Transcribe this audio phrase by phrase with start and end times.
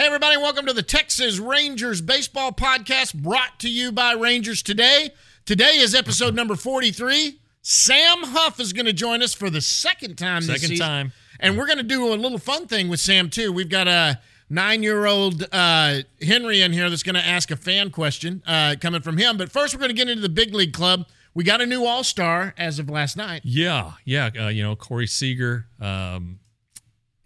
[0.00, 5.10] Hey, everybody, welcome to the Texas Rangers Baseball Podcast brought to you by Rangers Today.
[5.44, 7.38] Today is episode number 43.
[7.60, 10.86] Sam Huff is going to join us for the second time this Second season.
[10.86, 11.12] time.
[11.38, 13.52] And we're going to do a little fun thing with Sam, too.
[13.52, 14.18] We've got a
[14.48, 18.76] nine year old uh, Henry in here that's going to ask a fan question uh,
[18.80, 19.36] coming from him.
[19.36, 21.08] But first, we're going to get into the big league club.
[21.34, 23.42] We got a new all star as of last night.
[23.44, 24.30] Yeah, yeah.
[24.34, 25.66] Uh, you know, Corey Seager.
[25.78, 26.38] Um,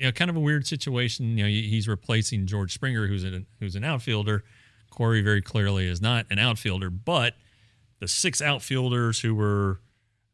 [0.05, 1.39] you know, kind of a weird situation.
[1.39, 4.45] You know, he's replacing George Springer, who's an who's an outfielder.
[4.91, 7.35] Corey very clearly is not an outfielder, but
[8.01, 9.80] the six outfielders who were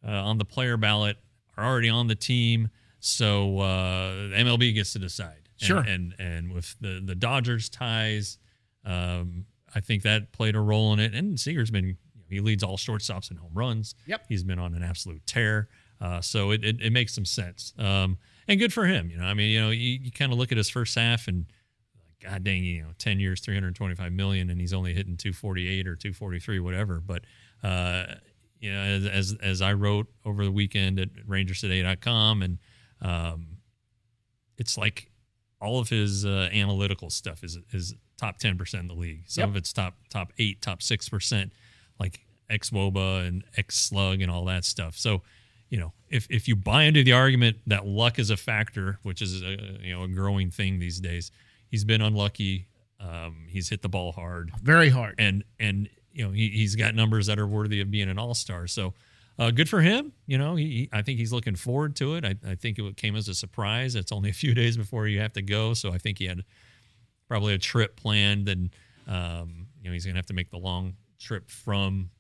[0.07, 1.19] uh, on the player ballot
[1.57, 2.69] are already on the team.
[2.99, 5.37] So uh, MLB gets to decide.
[5.61, 5.79] And- Sure.
[5.79, 8.39] And and with the the Dodgers ties,
[8.85, 11.15] um, I think that played a role in it.
[11.15, 11.97] And Seager's been
[12.29, 13.95] he leads all shortstops in home runs.
[14.07, 14.25] Yep.
[14.29, 15.69] He's been on an absolute tear.
[16.01, 17.73] Uh, so it, it, it makes some sense.
[17.79, 18.17] Um,
[18.51, 19.09] and good for him.
[19.11, 21.29] You know, I mean, you know, you, you kind of look at his first half
[21.29, 21.47] and
[21.97, 25.97] like, God dang, you know, 10 years, 325 million, and he's only hitting 248 or
[25.97, 27.01] 243, whatever.
[27.01, 27.23] But,
[27.63, 28.07] uh,
[28.59, 32.59] you know, as, as, as I wrote over the weekend at rangerstoday.com, and
[33.01, 33.47] um,
[34.59, 35.11] it's like
[35.61, 39.23] all of his uh, analytical stuff is, is top 10% in the league.
[39.27, 39.49] Some Yep.
[39.51, 41.51] of it's top, top eight, top 6%,
[41.99, 44.97] like X Woba and X Slug and all that stuff.
[44.97, 45.23] So,
[45.71, 49.23] you know, if if you buy into the argument that luck is a factor, which
[49.23, 51.31] is a you know a growing thing these days,
[51.71, 52.67] he's been unlucky.
[53.01, 55.15] Um, he's hit the ball hard, Very hard.
[55.19, 58.35] and and you know he he's got numbers that are worthy of being an all
[58.35, 58.67] star.
[58.67, 58.93] So.
[59.39, 60.13] Uh, good for him.
[60.27, 62.27] You know, he, he- I think he's looking forward to it.
[62.27, 63.95] I, I think it came as a surprise.
[63.95, 66.43] It's only a few days before you have to go, so I think he had
[67.27, 68.69] probably a trip planned, and
[69.09, 72.11] um, you know he's gonna have to make the long trip from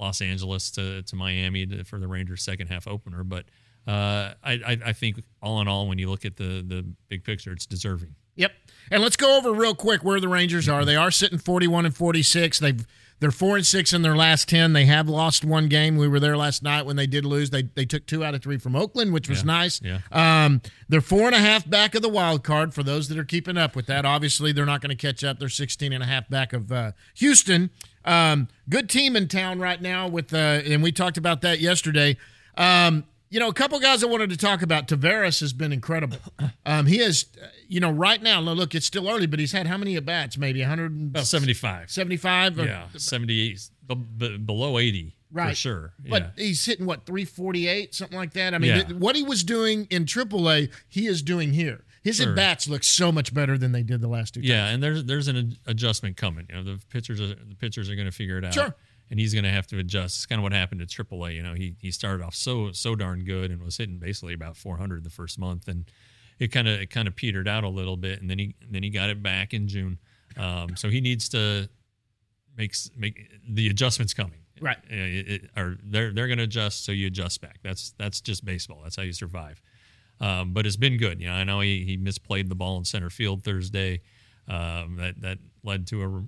[0.00, 3.22] Los Angeles to, to Miami to, for the Rangers second half opener.
[3.22, 3.44] But
[3.86, 7.52] uh, I, I think all in all, when you look at the the big picture,
[7.52, 8.14] it's deserving.
[8.36, 8.52] Yep.
[8.90, 10.84] And let's go over real quick where the Rangers are.
[10.84, 12.58] They are sitting 41 and 46.
[12.58, 12.86] They've
[13.20, 14.72] they're four and six in their last ten.
[14.72, 15.96] They have lost one game.
[15.96, 17.50] We were there last night when they did lose.
[17.50, 19.44] They they took two out of three from Oakland, which was Yeah.
[19.46, 19.80] nice.
[19.82, 19.98] Yeah.
[20.10, 23.24] Um, they're four and a half back of the wild card for those that are
[23.24, 24.04] keeping up with that.
[24.04, 25.38] Obviously, they're not going to catch up.
[25.38, 27.70] They're 16 and a half back of uh, Houston.
[28.04, 32.16] Um, good team in town right now with uh, and we talked about that yesterday.
[32.56, 34.88] Um, you know, a couple guys I wanted to talk about.
[34.88, 36.18] Taveras has been incredible.
[36.66, 37.24] Um, he has,
[37.68, 38.38] you know, right now.
[38.40, 40.36] Look, it's still early, but he's had how many at bats?
[40.38, 41.90] Maybe 175.
[41.90, 42.58] Seventy five.
[42.58, 45.56] Yeah, seventy eight, b- b- below eighty for Right.
[45.56, 45.94] sure.
[46.08, 46.44] But yeah.
[46.44, 48.54] he's hitting what 348, something like that.
[48.54, 48.82] I mean, Yeah.
[48.92, 51.84] what he was doing in AAA, he is doing here.
[52.02, 52.30] His Sure.
[52.30, 54.40] at bats look so much better than they did the last two.
[54.42, 56.46] Yeah, and there's there's an adjustment coming.
[56.50, 58.54] You know, the pitchers are the pitchers are going to figure it out.
[58.54, 58.74] Sure.
[59.10, 60.18] And he's going to have to adjust.
[60.18, 61.34] It's kind of what happened to AAA.
[61.34, 64.56] You know, he he started off so so darn good and was hitting basically about
[64.56, 65.90] 400 the first month, and
[66.38, 68.82] it kind of it kind of petered out a little bit, and then he then
[68.82, 69.98] he got it back in June.
[70.36, 71.68] Um, so he needs to
[72.56, 74.40] make make the adjustments coming.
[74.60, 74.76] Right.
[74.76, 77.58] Uh, It, it, or they're they're going to adjust, so you adjust back.
[77.62, 78.80] That's that's just baseball.
[78.82, 79.60] That's how you survive.
[80.20, 81.20] Um, but it's been good.
[81.20, 84.02] You know, I know he, he misplayed the ball in center field Thursday.
[84.46, 86.24] Um, that that led to a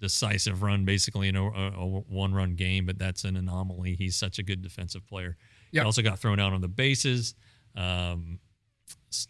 [0.00, 2.86] decisive run, basically in a, a, a one-run game.
[2.86, 3.96] But that's an anomaly.
[3.98, 5.36] He's such a good defensive player.
[5.72, 5.82] Yep.
[5.82, 7.34] He also got thrown out on the bases,
[7.76, 8.38] um,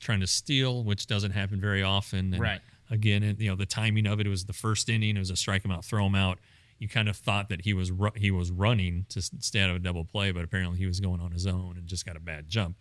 [0.00, 2.32] trying to steal, which doesn't happen very often.
[2.34, 2.60] And Right.
[2.90, 5.16] Again, you know, the timing of it, it was the first inning.
[5.16, 6.38] It was a strike him out, throw him out.
[6.78, 9.76] You kind of thought that he was ru- he was running to stay out of
[9.76, 12.20] a double play, but apparently he was going on his own and just got a
[12.20, 12.76] bad jump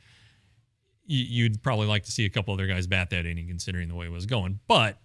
[1.08, 3.94] you- you'd probably like to see a couple other guys bat that inning, considering the
[3.96, 4.60] way it was going.
[4.68, 5.00] But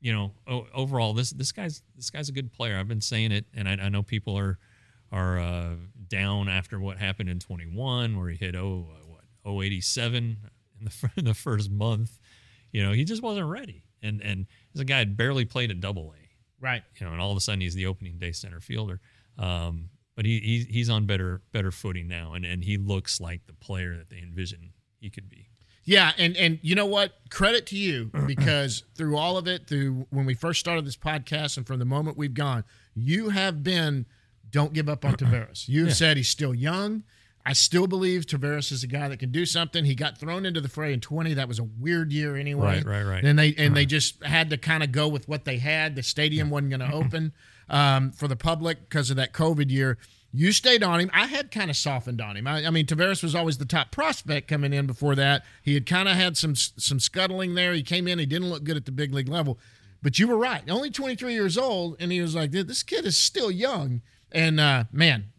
[0.00, 2.78] you know, o- overall, this this guy's this guy's a good player.
[2.78, 4.58] I've been saying it, and I, I know people are
[5.12, 5.74] are uh,
[6.08, 10.36] down after what happened in 21, where he hit oh uh, what 087
[10.80, 12.18] in the in the first month.
[12.72, 14.46] You know, he just wasn't ready, and and
[14.78, 16.26] a guy that barely played a double A
[16.58, 16.82] Right.
[16.98, 19.00] you know, and all of a sudden he's the opening day center fielder.
[19.38, 23.46] Um, but he, he he's on better better footing now, and, and he looks like
[23.46, 25.45] the player that they envision he could be.
[25.86, 27.12] Yeah, and and you know what?
[27.30, 31.56] Credit to you because through all of it, through when we first started this podcast,
[31.56, 34.04] and from the moment we've gone, you have been
[34.50, 35.68] don't give up on Taveras.
[35.68, 37.04] You've said he's still young.
[37.44, 39.84] I still believe Taveras is a guy that can do something.
[39.84, 41.34] He got thrown into the fray in 20.
[41.34, 42.82] That was a weird year anyway.
[42.82, 43.24] Right, right, right.
[43.24, 45.94] And they and they just had to kind of go with what they had.
[45.94, 47.32] The stadium wasn't going to open
[47.68, 49.98] um, for the public because of that COVID year.
[50.36, 51.10] You stayed on him.
[51.14, 52.46] I had kind of softened on him.
[52.46, 55.44] I, I, mean, Taveras was always the top prospect coming in before that.
[55.62, 57.72] He had kind of had some some scuttling there.
[57.72, 58.18] He came in.
[58.18, 59.58] He didn't look good at the big league level.
[60.02, 60.62] But you were right.
[60.68, 64.60] Only 23 years old, and he was like, dude, "This kid is still young." And
[64.60, 65.32] uh, man,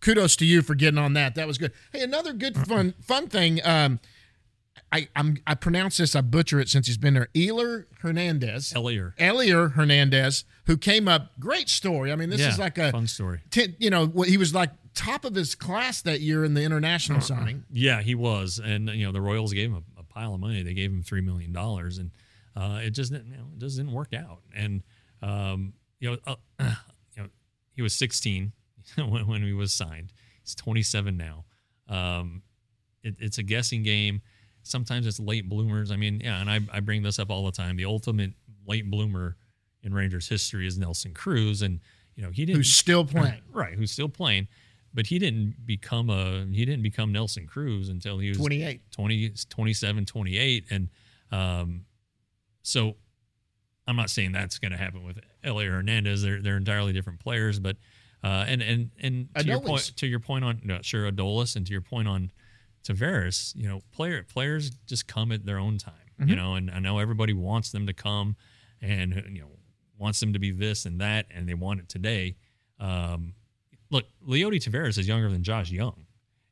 [0.00, 1.34] kudos to you for getting on that.
[1.34, 1.72] That was good.
[1.92, 3.60] Hey, another good fun fun thing.
[3.64, 3.98] Um,
[4.92, 6.14] I I'm, I pronounce this.
[6.14, 7.28] I butcher it since he's been there.
[7.34, 8.72] Eler Hernandez.
[8.72, 9.16] Elier.
[9.18, 11.32] Elier Hernandez, who came up.
[11.38, 12.12] Great story.
[12.12, 13.40] I mean, this Yeah, is like a fun story.
[13.50, 16.62] Ten, you know, what- he was like top of his class that year in the
[16.62, 17.64] international signing.
[17.70, 20.62] Yeah, he was, and you know the Royals gave him a, a pile of money.
[20.62, 22.10] They gave him three million dollars, and
[22.56, 24.40] uh, it just didn't, you know, it just didn't work out.
[24.54, 24.82] And
[25.22, 26.36] um, you know, uh,
[27.16, 27.28] you know,
[27.72, 28.52] he was 16
[28.96, 30.12] when, when he was signed.
[30.42, 31.44] He's 27 now.
[31.88, 32.42] Um,
[33.02, 34.22] it, it's a guessing game.
[34.62, 35.90] Sometimes it's late bloomers.
[35.90, 37.76] I mean, yeah, and I, I bring this up all the time.
[37.76, 38.32] The ultimate
[38.66, 39.36] late bloomer
[39.84, 41.80] in Rangers history is Nelson Cruz, and
[42.16, 43.42] you know he didn't Who's still playing?
[43.52, 44.48] right, who's still playing,
[44.92, 48.80] but he didn't become a he didn't become Nelson Cruz until he was 28.
[48.90, 50.64] 20, 27, 28.
[50.70, 50.88] And
[51.30, 51.84] um,
[52.62, 52.96] so
[53.86, 56.22] I'm not saying that's going to happen with Elier Hernandez.
[56.22, 57.76] They're, they're entirely different players, but
[58.22, 61.66] uh, and and and to your point to your point on no, sure Adolis and
[61.66, 62.30] to your point on
[62.86, 66.30] Taveras, you know, player players just come at their own time, Mm-hmm.
[66.30, 68.36] you know, and I know everybody wants them to come
[68.80, 69.48] and you know
[70.04, 72.36] wants them to be this and that, and they want it today.
[72.78, 73.34] Um,
[73.90, 76.06] look, Leody Taveras is younger than Josh Jung,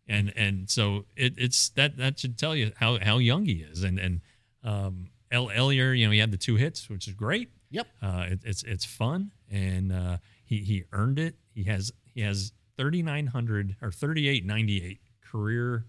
[0.09, 3.85] and and so it, it's that that should tell you how how young he is,
[3.85, 4.21] and and
[4.65, 7.51] um, El Elier, you know, he had the two hits, which is great.
[7.71, 7.87] Yep.
[8.03, 11.37] Uh, it, it's it's fun, and uh, he he earned it.
[11.55, 15.85] He has he has thirty nine hundred or thirty eight ninety eight career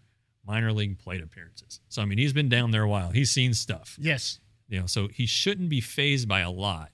[0.45, 1.80] minor league plate appearances.
[1.88, 3.12] So I mean, he's been down there a while.
[3.12, 3.98] He's seen stuff.
[4.00, 4.39] Yes.
[4.68, 6.89] You know, so he shouldn't be phased by a lot,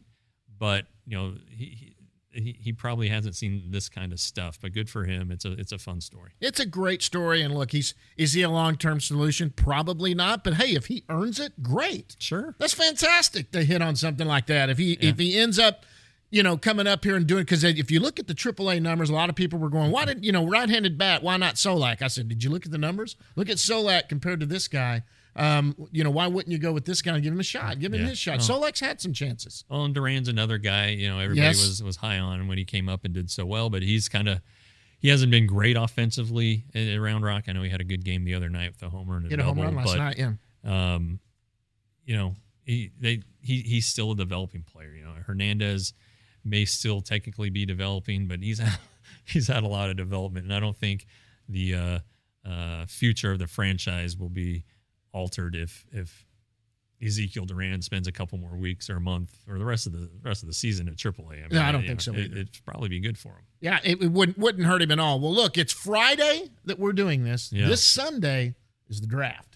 [0.60, 1.96] but you know, he
[2.32, 4.60] he, he probably hasn't seen this kind of stuff.
[4.62, 5.32] But good for him.
[5.32, 6.32] It's a it's a fun story.
[6.40, 7.42] It's a great story.
[7.42, 9.52] And look, he's is he a long term solution?
[9.56, 10.44] Probably not.
[10.44, 12.16] But hey, if he earns it, great.
[12.20, 12.56] Sure.
[12.60, 14.70] That's fantastic to hit on something like that.
[14.70, 15.86] If he if he ends up,
[16.30, 19.10] you know, coming up here and doing because if you look at the AAA numbers,
[19.10, 21.24] a lot of people were going, "Why did you know right-handed bat?
[21.24, 23.16] Why not Solak?" I said, "Did you look at the numbers?
[23.36, 25.04] Look at Solak compared to this guy.
[25.36, 27.80] Um, you know, why wouldn't you go with this guy and give him a shot?
[27.80, 28.08] Give him Yeah.
[28.10, 28.40] his shot.
[28.40, 28.42] Oh.
[28.44, 29.64] Solak's had some chances.
[29.70, 30.90] Well, and Duran's another guy.
[30.90, 31.66] You know, everybody Yes.
[31.66, 34.28] was was high on when he came up and did so well, but he's kind
[34.28, 34.42] of
[34.98, 37.46] he hasn't been great offensively at- around Rock.
[37.48, 39.30] I know he had a good game the other night with a homer and a
[39.30, 40.18] Hit a double, home run last but night.
[40.18, 40.34] Yeah,
[40.66, 41.20] um,
[42.06, 42.36] you know,
[42.66, 44.94] he they he he's still a developing player.
[44.94, 45.94] You know, Hernandez
[46.44, 48.78] may still technically be developing, but he's had,
[49.26, 51.06] he's had a lot of development, and I don't think
[51.48, 52.00] the uh,
[52.46, 54.66] uh, future of the franchise will be
[55.12, 56.26] altered if if
[57.02, 60.10] Ezekiel Duran spends a couple more weeks or a month or the rest of the
[60.22, 61.32] rest of the season at AAA.
[61.32, 63.44] I mean, No, I don't think so It, it'd probably be good for him.
[63.62, 65.20] yeah, it, it wouldn't wouldn't hurt him at all.
[65.20, 67.52] Well, look, it's Friday that we're doing this.
[67.54, 67.68] Yeah.
[67.68, 68.56] This Sunday
[68.90, 69.56] is the draft.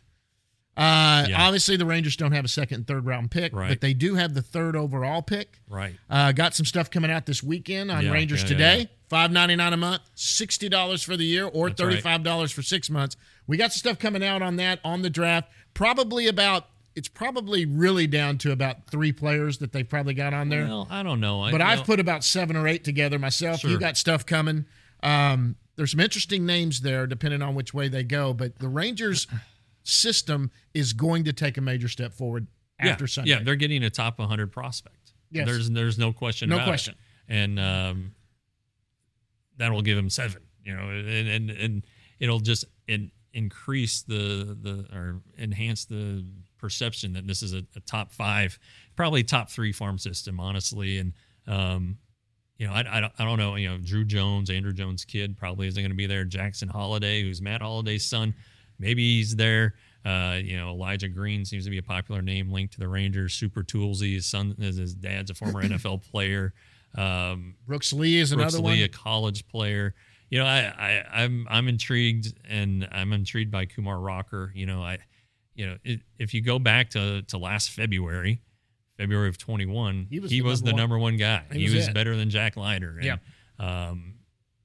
[0.75, 1.43] Uh, Yeah.
[1.43, 3.69] Obviously, the Rangers don't have a second and third round pick, Right.
[3.69, 5.59] but they do have the third overall pick.
[5.69, 5.95] Right.
[6.09, 8.89] Uh, got some stuff coming out this weekend on Yeah, Rangers Today.
[9.09, 12.03] Five ninety nine a month, sixty dollars for the year, or thirty right.
[12.03, 13.15] five dollars for six months.
[13.47, 15.51] We got some stuff coming out on that on the draft.
[15.73, 20.49] Probably about it's probably really down to about three players that they've probably got on
[20.49, 20.65] there.
[20.65, 21.41] Well, I don't know.
[21.41, 23.63] I- but I've know, put about seven or eight together myself.
[23.63, 24.65] You got stuff coming.
[25.01, 28.33] Um, there's some interesting names there, depending on which way they go.
[28.33, 29.27] But the Rangers
[29.83, 32.47] system is going to take a major step forward
[32.79, 33.31] after yeah, Sunday.
[33.31, 35.13] Yeah, they're getting a top 100 prospect.
[35.31, 35.47] Yes.
[35.47, 36.93] There's there's no question No about question.
[36.93, 37.33] it.
[37.33, 38.13] And um,
[39.57, 41.85] that'll give them seven, you know, and and, and
[42.19, 46.25] it'll just in, increase the the or enhance the
[46.57, 48.57] perception that this is a, a top five,
[48.95, 50.99] probably top three farm system, honestly.
[50.99, 51.13] And
[51.47, 51.97] um,
[52.57, 53.55] you know, I, I, don't, I don't know.
[53.55, 56.23] You know, Druw Jones, Andruw Jones' kid, probably isn't going to be there.
[56.23, 58.33] Jackson Holliday, who's Matt Holliday's son,
[58.79, 59.75] maybe he's there.
[60.05, 63.33] Uh, you know, Elijah Green seems to be a popular name linked to the Rangers.
[63.33, 66.53] Super Toolsy, his son, his his dad's a former NFL player.
[66.95, 68.85] Um, Brooks Lee is Brooks another Lee, one.
[68.85, 69.95] a college player.
[70.33, 74.51] You know, I, I I'm I'm intrigued, and I'm intrigued by Kumar Rocker.
[74.55, 74.97] You know, I,
[75.53, 78.41] you know, it, if you go back to to last February,
[78.97, 81.43] February of 21, He he was was, the the, number one- number one guy.
[81.51, 82.95] He He, was was, better than Jack Leiter.
[82.99, 83.17] And, Yeah.
[83.59, 84.15] Um,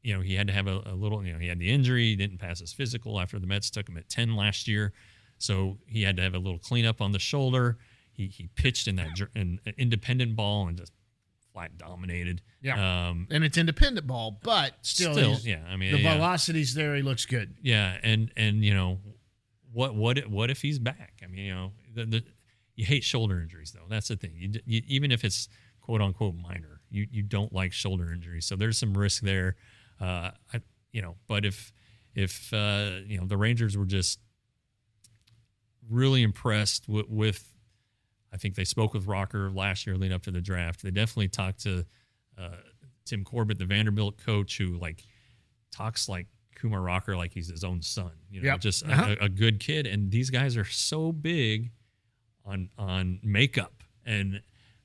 [0.02, 1.22] you know, he had to have a, a little.
[1.22, 2.06] You know, he had the injury.
[2.06, 4.94] He didn't pass his physical after the Mets took him at 10 last year,
[5.36, 7.76] so he had to have a little cleanup on the shoulder.
[8.10, 10.92] He he pitched in that in, independent ball and just
[11.58, 12.40] Platte dominated.
[12.62, 13.08] Yeah.
[13.08, 16.14] Um, and it's independent ball, but still, Still, yeah, I mean, the yeah.
[16.14, 16.94] velocity's there.
[16.94, 17.56] He looks good.
[17.60, 19.00] Yeah, and and you know,
[19.72, 21.20] what what what if he's back?
[21.22, 22.24] I mean, you know, the, the
[22.76, 23.86] you hate shoulder injuries though.
[23.88, 24.34] That's the thing.
[24.36, 25.48] You, you, even if it's
[25.80, 28.46] quote unquote minor, you you don't like shoulder injuries.
[28.46, 29.56] So there's some risk there.
[30.00, 30.60] Uh, I,
[30.92, 31.72] you know, but if
[32.14, 34.20] if uh, you know the Rangers were just
[35.90, 37.52] really impressed with, with
[38.32, 40.82] I think they spoke with Rocker last year leading up to the draft.
[40.82, 41.84] They definitely talked to
[42.36, 42.50] uh,
[43.04, 45.02] Tim Corbin, the Vanderbilt coach, who like
[45.70, 48.10] talks like Kumar Rocker like he's his own son.
[48.30, 48.60] You know, Yep.
[48.60, 49.16] just a- Uh-huh.
[49.20, 49.86] a, a good kid.
[49.86, 51.70] And these guys are so big
[52.44, 54.42] on on makeup, and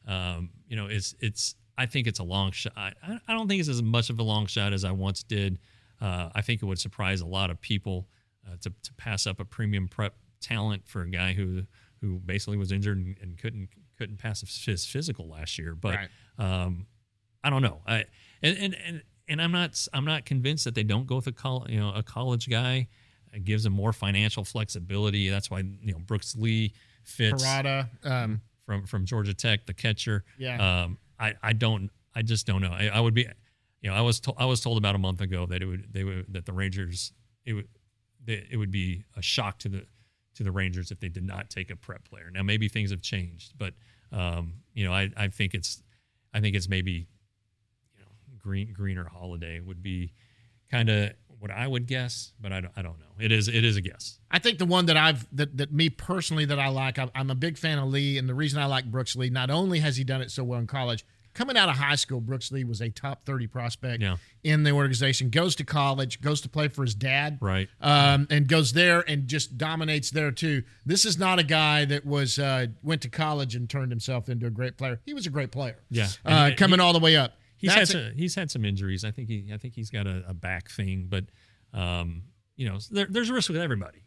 [0.07, 1.55] um, you know, it's it's.
[1.75, 2.73] I think it's a long shot.
[2.77, 2.93] I,
[3.27, 5.57] I don't think it's as much of a long shot as I once did.
[5.99, 8.07] Uh, I think it would surprise a lot of people
[8.47, 11.63] uh, to to pass up a premium prep talent for a guy who
[12.03, 15.73] who basically was injured and, and couldn't couldn't pass his physical last year.
[15.73, 16.09] But Right.
[16.37, 16.85] um,
[17.43, 17.81] I don't know.
[17.87, 18.05] I
[18.41, 21.31] and, and and and I'm not I'm not convinced that they don't go with a
[21.31, 22.87] col- you know a college guy.
[23.31, 25.29] It gives them more financial flexibility.
[25.29, 27.87] That's why you know Brooks Lee fits Parada.
[28.05, 30.25] Um, from from Georgia Tech, the catcher.
[30.37, 30.83] Yeah.
[30.83, 32.71] Um, I I don't I just don't know.
[32.71, 33.27] I, I would be,
[33.81, 35.87] you know, I was told I was told about a month ago that it would
[35.93, 37.13] they would that the Rangers
[37.45, 37.67] it would
[38.25, 39.85] they, it would be a shock to the
[40.35, 42.29] to the Rangers if they did not take a prep player.
[42.31, 43.73] Now maybe things have changed, but
[44.11, 45.81] um, you know I I think it's
[46.33, 47.07] I think it's maybe
[47.95, 48.07] you know
[48.39, 50.13] green greener holiday would be
[50.69, 51.11] kind of
[51.43, 53.05] what I would guess, but I don't I don't know.
[53.19, 54.19] It is it is a guess.
[54.31, 57.29] I think the one that I've that, that me personally that I like, I'm, I'm
[57.29, 59.97] a big fan of Lee, and the reason I like Brooks Lee, not only has
[59.97, 62.81] he done it so well in college, coming out of high school, Brooks Lee was
[62.81, 64.17] a top 30 prospect Yeah.
[64.43, 65.29] in the organization.
[65.29, 67.69] Goes to college, goes to play for his dad, Right.
[67.81, 70.63] Um, and goes there and just dominates there too.
[70.85, 74.45] This is not a guy that was uh, went to college and turned himself into
[74.45, 74.99] a great player.
[75.05, 75.79] He was a great player.
[75.89, 76.05] Yeah.
[76.25, 77.33] uh, And he- coming all the way up.
[77.57, 79.05] He's had a- some, he's had some injuries.
[79.05, 81.25] I think he I think he's got a, a back thing, but
[81.73, 82.23] um,
[82.55, 84.02] you know, there, there's a risk with everybody.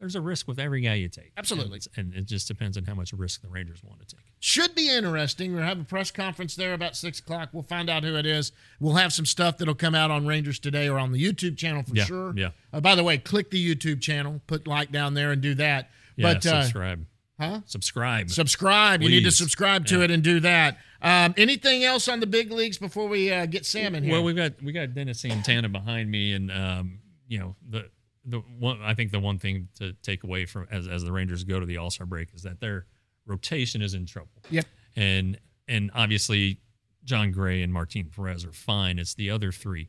[0.00, 1.32] There's a risk with every guy you take.
[1.36, 1.80] Absolutely.
[1.96, 4.24] and, and it just depends on how much risk the Rangers want to take.
[4.38, 5.54] should be interesting.
[5.54, 7.48] We'll have a press conference there about six o'clock.
[7.52, 8.52] We'll find out who it is.
[8.78, 11.82] We'll have some stuff that'll come out on Rangers today or on the YouTube channel
[11.82, 12.32] for Yeah, sure.
[12.36, 12.50] yeah.
[12.72, 15.90] Uh, by the way, click the YouTube channel, put like down there, and do that.
[16.16, 17.04] Yeah, but uh, subscribe.
[17.40, 17.60] huh?
[17.66, 18.30] Subscribe.
[18.30, 19.02] Subscribe.
[19.02, 20.04] You need to subscribe to Yeah.
[20.04, 20.78] it and do that.
[21.02, 24.12] Um, anything else on the big leagues before we uh, get Sam in here?
[24.12, 27.88] Well, we've got we got Dennis Santana behind me, and um, you know the
[28.28, 31.44] the one I think the one thing to take away from as as the Rangers
[31.44, 32.86] go to the All Star break is that their
[33.26, 34.42] rotation is in trouble.
[34.50, 34.66] Yep.
[34.96, 36.60] and and obviously
[37.04, 38.98] Jon Gray and Martin Perez are fine.
[38.98, 39.88] It's the other three,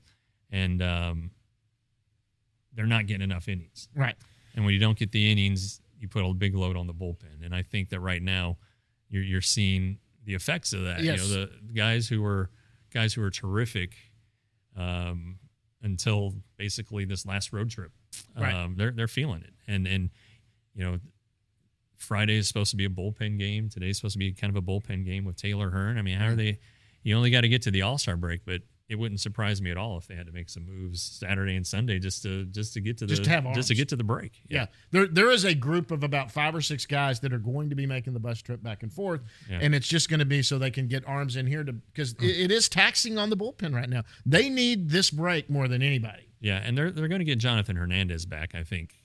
[0.51, 1.31] and um,
[2.73, 3.89] they're not getting enough innings.
[3.95, 4.15] right.
[4.55, 7.45] And when you don't get the innings, you put a big load on the bullpen.
[7.45, 8.57] And I think that right now,
[9.09, 11.01] you're you're seeing the effects of that.
[11.01, 11.27] Yes.
[11.27, 12.49] You know, the guys who were
[12.93, 13.95] guys who were terrific
[14.75, 15.39] um,
[15.81, 17.91] until basically this last road trip.
[18.37, 18.53] Right.
[18.53, 19.53] Um, they're they're feeling it.
[19.67, 20.09] And and
[20.75, 20.99] you know,
[21.97, 23.69] Friday is supposed to be a bullpen game.
[23.69, 25.97] Today's supposed to be kind of a bullpen game with Taylor Hearn.
[25.97, 26.59] I mean, how are they?
[27.03, 29.69] You only got to get to the All Star break, but it wouldn't surprise me
[29.69, 32.73] at all if they had to make some moves Saturday and Sunday just to just
[32.73, 34.41] to get to the Just to have just to get to the break.
[34.49, 34.65] Yeah.
[34.91, 37.75] There there is a group of about five or six guys that are going to
[37.75, 39.21] be making the bus trip back and forth.
[39.49, 39.59] Yeah.
[39.61, 42.13] And it's just going to be so they can get arms in here to because
[42.13, 44.03] it, it is taxing on the bullpen right now.
[44.25, 46.23] They need this break more than anybody.
[46.41, 48.95] Yeah, and they're they're going to get Jonathan Hernandez back, I think,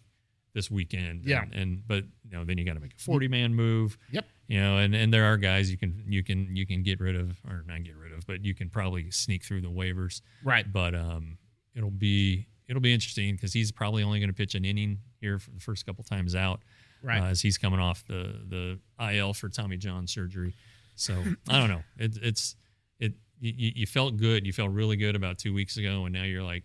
[0.55, 1.25] this weekend.
[1.25, 1.43] Yeah.
[1.43, 3.99] and, and but you know then you got to make a forty man move.
[4.13, 4.25] Yep.
[4.47, 7.17] You know, and and there are guys you can you can you can get rid
[7.17, 10.21] of or not get rid of, but you can probably sneak through the waivers.
[10.45, 10.71] Right.
[10.71, 11.39] But um,
[11.75, 15.39] it'll be it'll be interesting because he's probably only going to pitch an inning here
[15.39, 16.61] for the first couple times out.
[17.03, 17.21] Right.
[17.21, 20.55] uh, as he's coming off the the IL for Tommy John surgery.
[20.95, 21.15] So
[21.49, 21.83] I don't know.
[21.99, 22.57] It, it's
[22.99, 24.47] it you, you felt good.
[24.47, 26.65] You felt really good about two weeks ago, and now you're like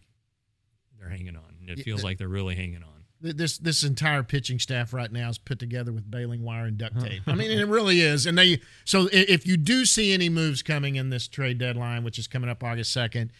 [0.99, 1.55] they're hanging on.
[1.67, 2.98] It feels like they're really hanging on.
[3.21, 6.77] Th- This this entire pitching staff right now is put together with baling wire and
[6.77, 7.23] duct tape.
[7.27, 8.25] I mean, it really is.
[8.25, 12.17] And they so if you do see any moves coming in this trade deadline, which
[12.19, 13.31] is coming up August second,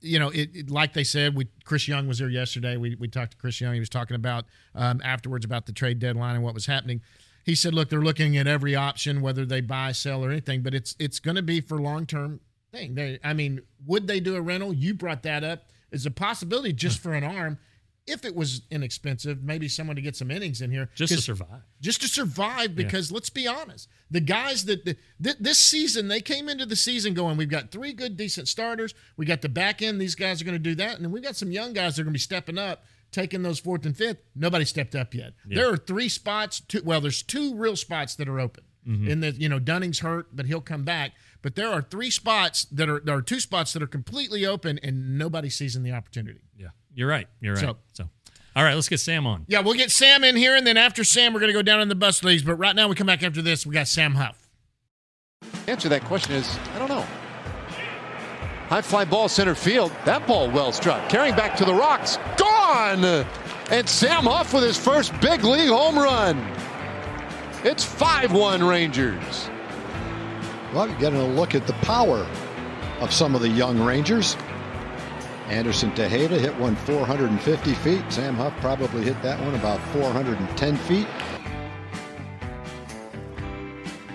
[0.00, 2.76] you know, it, it- like they said, we Chris Young was there yesterday.
[2.76, 3.74] We we talked to Chris Young.
[3.74, 7.00] He was talking about um, afterwards about the trade deadline and what was happening.
[7.44, 10.74] He said, look, they're looking at every option, whether they buy, sell, or anything, but
[10.74, 12.94] it's it's going to be for long term thing.
[12.94, 14.72] They, I mean, would they do a rental?
[14.74, 15.64] You brought that up.
[15.90, 17.58] It's a possibility just for an arm.
[18.06, 20.88] If it was inexpensive, maybe someone to get some innings in here.
[20.94, 21.62] Just to survive.
[21.80, 26.20] just to survive because let's be honest the guys that the, th- this season they
[26.20, 28.94] came into the season going we've got three good decent starters.
[29.16, 30.00] We got the back end.
[30.00, 30.96] These guys are going to do that.
[30.96, 33.42] And then we've got some young guys that are going to be stepping up taking
[33.42, 34.18] those fourth and fifth.
[34.36, 35.32] Nobody stepped up yet.
[35.44, 39.08] There are three spots two, well there's two real spots that are open Mm-hmm.
[39.08, 41.12] in the you know dunning's hurt but he'll come back.
[41.42, 44.80] But there are three spots that are there are two spots that are completely open
[44.82, 46.40] and nobody's seizing the opportunity.
[46.56, 47.26] Yeah, you're right.
[47.40, 47.60] You're right.
[47.60, 48.08] So- So,
[48.56, 49.44] all right, let's get Sam on.
[49.48, 51.80] Yeah, we'll get Sam in here, and then after Sam, we're going to go down
[51.80, 52.42] in the bus leagues.
[52.42, 53.64] But right now, we come back after this.
[53.66, 54.36] We got Sam Huff.
[55.66, 57.06] Answer to that question is I don't know.
[58.68, 59.92] High fly ball center field.
[60.04, 61.08] That ball well struck.
[61.08, 62.18] Carrying back to the rocks.
[62.36, 63.04] Gone!
[63.70, 66.38] And Sam Huff with his first big league home run.
[67.64, 69.50] It's 5 1 Rangers.
[70.72, 72.26] Well, you're getting a look at the power
[73.00, 74.36] of some of the young Rangers.
[75.50, 78.04] Anderson Tejeda hit one 450 feet.
[78.08, 81.08] Sam Huff probably hit that one about 410 feet.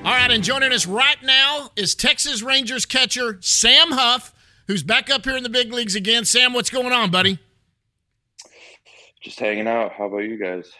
[0.05, 4.33] All right, and joining us right now is Texas Rangers catcher Sam Huff,
[4.67, 6.23] who's back up here in the big leagues again.
[6.23, 7.37] Sam, what's going on, buddy?
[9.21, 9.91] Just hanging out.
[9.91, 10.71] How about you guys?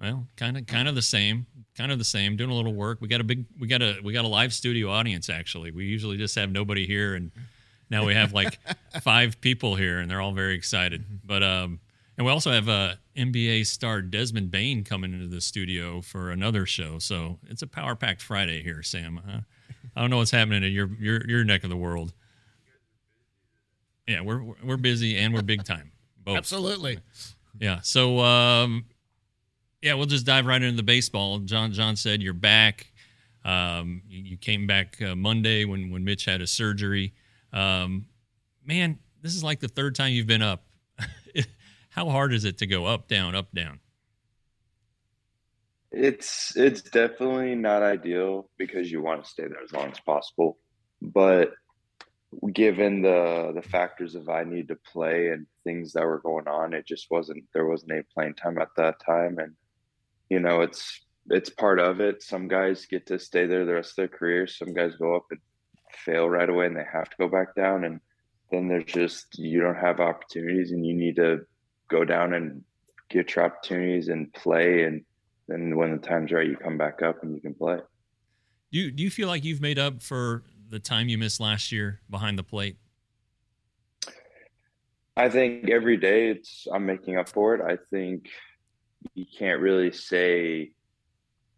[0.00, 1.46] Well, kind of, kind of the same.
[1.78, 2.36] Kind of the same.
[2.36, 3.00] Doing a little work.
[3.00, 5.30] We got a big, we got a, we got a live studio audience.
[5.30, 7.30] Actually, we usually just have nobody here, and
[7.94, 8.58] now we have like
[9.02, 11.04] five people here, and they're all very excited.
[11.24, 11.80] But um,
[12.16, 16.66] and we also have uh, NBA star Desmond Bane coming into the studio for another
[16.66, 16.98] show.
[16.98, 19.20] So it's a power packed Friday here, Sam.
[19.26, 19.40] Uh,
[19.96, 22.12] I don't know what's happening in your your your neck of the world.
[24.06, 25.92] Yeah, we're we're busy and we're big time.
[26.22, 26.36] Both.
[26.36, 26.98] Absolutely.
[27.58, 27.80] Yeah.
[27.82, 28.86] So um
[29.82, 31.38] yeah, we'll just dive right into the baseball.
[31.40, 32.92] John John said you're back.
[33.44, 37.14] Um you, you came back uh, Monday when when Mitch had his surgery.
[37.54, 38.06] Um
[38.64, 40.64] man, this is like the third time you've been up.
[41.90, 43.80] How hard is it to go up down up down?
[45.92, 50.58] It's it's definitely not ideal because you want to stay there as long as possible.
[51.00, 51.52] But
[52.52, 56.74] given the the factors of I need to play and things that were going on,
[56.74, 59.38] it just wasn't there wasn't any playing time at that time.
[59.38, 59.54] And
[60.28, 62.22] you know, it's it's part of it.
[62.22, 64.46] Some guys get to stay there the rest of their career.
[64.46, 65.40] Some guys go up and
[65.96, 67.84] fail right away and they have to go back down.
[67.84, 68.00] And
[68.50, 71.46] then there's just you don't have opportunities and you need to
[71.88, 72.62] go down and
[73.10, 75.04] get your opportunities and play and
[75.46, 77.78] then when the time's right you come back up and you can play.
[78.72, 81.70] Do you, do you feel like you've made up for the time you missed last
[81.70, 82.76] year behind the plate?
[85.16, 87.60] I think every day it's I'm making up for it.
[87.60, 88.28] I think
[89.14, 90.72] you can't really say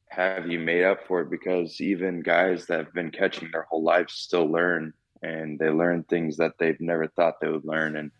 [0.08, 3.82] have you made up for it because even guys that have been catching their whole
[3.82, 4.92] lives still learn
[5.22, 8.10] and they learn things that they've never thought they would learn and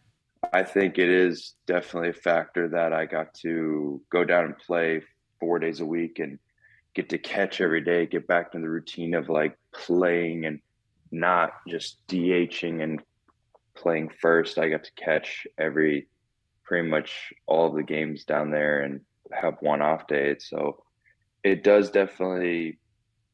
[0.52, 5.02] I think it is definitely a factor that I got to go down and play
[5.40, 6.38] 4 days a week and
[6.94, 10.60] get to catch every day, get back to the routine of like playing and
[11.10, 13.02] not just DHing and
[13.74, 14.58] playing first.
[14.58, 16.08] I got to catch every
[16.64, 19.00] pretty much all of the games down there and
[19.32, 20.36] have one off day.
[20.38, 20.82] So
[21.46, 22.76] it does definitely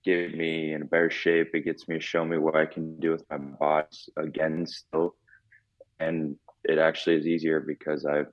[0.04, 1.54] get me in a better shape.
[1.54, 3.86] It gets me to show me what I can do with my body
[4.18, 5.14] again still.
[5.98, 8.26] And it actually is easier because I've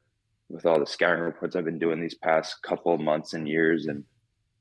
[0.50, 4.04] with all the scouting reports I've been doing these past couple months and years and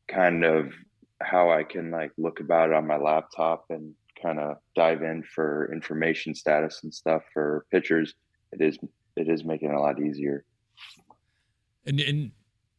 [0.07, 0.73] kind of
[1.21, 5.25] how I can like look about it on my laptop and kind of dive in
[5.25, 8.15] for information status and stuff for pitchers,
[8.53, 8.79] it is
[9.17, 10.45] it is making it a lot easier.
[11.87, 12.31] And and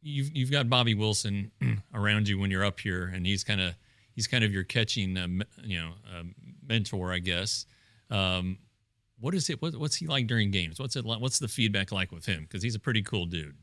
[0.02, 1.52] you've you've got Bobby Wilson
[1.94, 3.76] around you when you're up here, and he's kind of
[4.16, 5.28] he's kind of your catching, uh,
[5.64, 6.24] you know, uh,
[6.68, 7.66] mentor, I guess.
[8.10, 8.58] Um,
[9.20, 9.62] what is it?
[9.62, 10.80] What, what's he like during games?
[10.80, 11.20] What's it like?
[11.20, 12.44] What's the feedback like with him?
[12.44, 13.56] Because he's a pretty cool dude.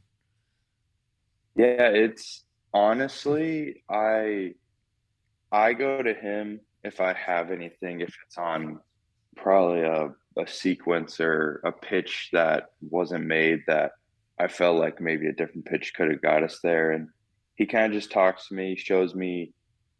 [1.56, 2.44] Yeah, it's
[2.74, 4.54] honestly I
[5.50, 8.80] I go to him if I have anything, if it's on
[9.36, 13.92] probably a, a sequence or a pitch that wasn't made that
[14.38, 16.92] I felt like maybe a different pitch could have got us there.
[16.92, 17.08] And
[17.54, 19.52] he kind of just talks to me, shows me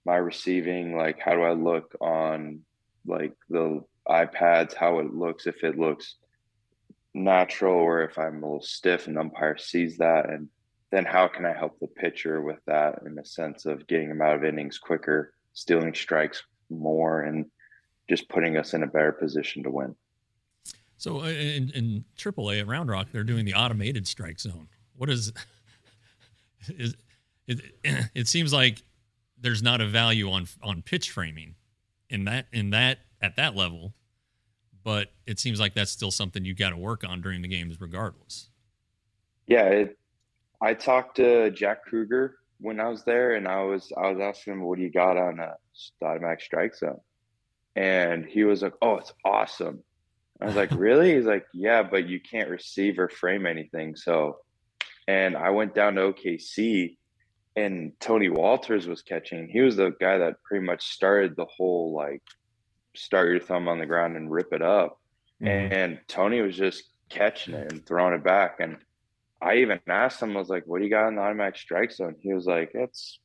[0.04, 2.60] my receiving, like how do I look on
[3.06, 6.16] like the iPads, how it looks, if it looks
[7.14, 10.28] natural or if I'm a little stiff and umpire sees that.
[10.28, 10.48] And
[10.90, 14.22] then how can I help the pitcher with that in the sense of getting him
[14.22, 17.46] out of innings quicker, stealing strikes more, and
[18.08, 19.96] just putting us in a better position to win.
[20.98, 24.68] So uh, in, in AAA at Round Rock, they're doing the automated strike zone.
[24.96, 25.32] What is
[26.68, 26.94] is
[27.46, 27.60] it?
[28.14, 28.82] It seems like
[29.38, 31.54] there's not a value on on pitch framing
[32.10, 33.94] in that in that at that level,
[34.82, 37.80] but it seems like that's still something you got to work on during the games,
[37.80, 38.48] regardless.
[39.46, 39.98] Yeah, it,
[40.60, 44.54] I talked to Jack Kruger when I was there, and I was I was asking
[44.54, 45.54] him, "What do you got on a
[46.02, 47.00] automatic strike zone?"
[47.76, 49.84] And he was like, "Oh, it's awesome."
[50.40, 54.38] I was like, "Really?" He's like, "Yeah, but you can't receive or frame anything." So,
[55.08, 56.96] and I went down to OKC,
[57.56, 59.48] and Tony Wolters was catching.
[59.48, 62.22] He was the guy that pretty much started the whole like
[62.94, 64.98] start your thumb on the ground and rip it up.
[65.40, 65.72] Mhm.
[65.72, 68.56] And Tony was just catching it and throwing it back.
[68.60, 68.78] And
[69.40, 71.92] I even asked him, I was like, what do you got in the automatic strike
[71.92, 72.16] zone?
[72.20, 73.20] He was like, it's,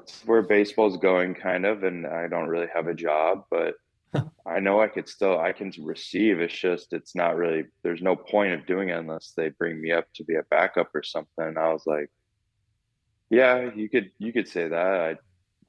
[0.00, 1.84] it's where baseball's going, kind of.
[1.84, 3.74] And I don't really have a job, but
[4.46, 6.40] I know I could still, I can receive.
[6.40, 9.92] It's just, it's not really, there's no point of doing it unless they bring me
[9.92, 11.44] up to be a backup or something.
[11.44, 12.10] And I was like,
[13.30, 15.18] yeah, you could, you could say that.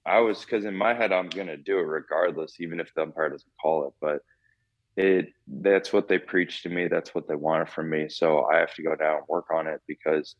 [0.05, 3.01] I, I was, cause in my head, I'm to do it regardless, even if the
[3.01, 3.93] umpire doesn't call it.
[3.99, 4.21] But
[4.99, 8.57] it that's what they preach to me that's what they wanted from me so i
[8.57, 10.35] have to go down and work on it because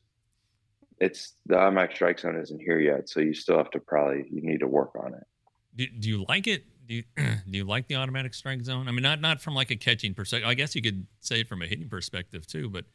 [0.99, 4.41] it's the automatic strike zone isn't here yet so you still have to probably you
[4.41, 5.23] need to work on it
[5.75, 6.63] Do, do you like it?
[6.89, 8.88] Do you, do you like the automatic strike zone?
[8.89, 10.49] I mean, not not from like a catching perspective.
[10.49, 12.69] I guess you could say it from a hitting perspective too.
[12.69, 12.86] But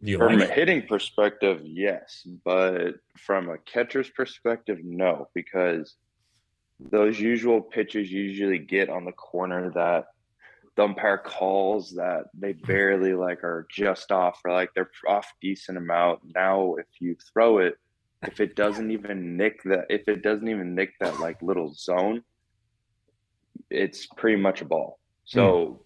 [0.00, 0.50] from like a it?
[0.50, 5.94] hitting perspective yes but from a catcher's perspective no because
[6.78, 10.04] those usual pitches usually get on the corner that
[10.76, 12.66] the umpire calls that they hmm.
[12.66, 16.20] barely like are just off or like they're off decent amount.
[16.34, 17.78] Now, if you throw it,
[18.22, 22.22] if it doesn't even nick that, if it doesn't even nick that like little zone,
[23.70, 24.98] it's pretty much a ball.
[25.24, 25.82] So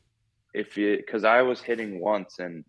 [0.55, 2.65] if you, because I was hitting once and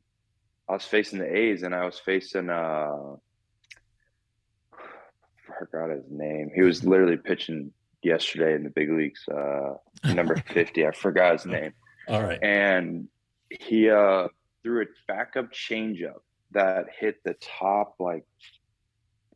[0.70, 2.92] I was facing the A's and I was facing uh,
[4.74, 6.52] I forgot his name.
[6.54, 7.72] He was literally pitching
[8.04, 9.24] yesterday in the big leagues.
[9.28, 9.74] Uh,
[10.14, 11.74] number fifty, I forgot his name
[12.08, 12.40] All right.
[12.42, 13.08] and
[13.50, 14.28] he uh
[14.64, 18.24] threw a backup changeup that hit the top like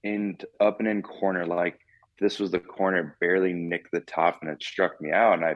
[0.04, 1.80] in up and in corner like
[2.20, 5.56] this was the corner barely nicked the top and it struck me out and i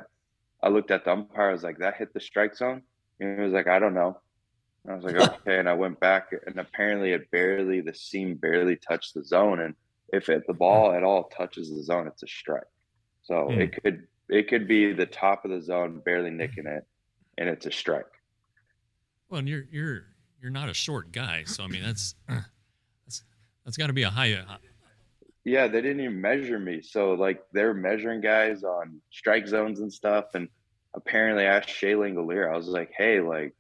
[0.64, 2.82] i looked at the umpire i was like that hit the strike zone
[3.20, 4.20] and he was like i don't know
[4.84, 8.36] and i was like okay and i went back and apparently it barely the seam
[8.36, 9.74] barely touched the zone and
[10.12, 12.64] if it, the ball at all touches the zone it's a strike
[13.24, 13.62] so Hmm.
[13.62, 16.84] it could it could be the top of the zone barely nicking it
[17.38, 18.06] and it's a strike.
[19.30, 20.02] well, and you're you're
[20.42, 23.24] you're not a short guy, so I mean that's that's
[23.66, 24.38] that's got to be a high.
[25.50, 26.82] Yeah, they didn't even measure me.
[26.82, 30.26] So like they're measuring guys on strike zones and stuff.
[30.36, 30.48] And
[30.94, 33.56] apparently I asked Shea Langeliers, I was like, Hey, like,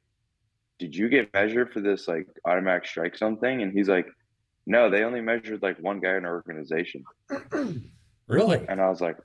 [0.78, 3.64] did you get measured for this like automatic strike zone thing?
[3.64, 4.08] And he's like,
[4.68, 7.04] No, they only measured like one guy in our organization.
[8.28, 8.64] Really?
[8.70, 9.18] And I was like,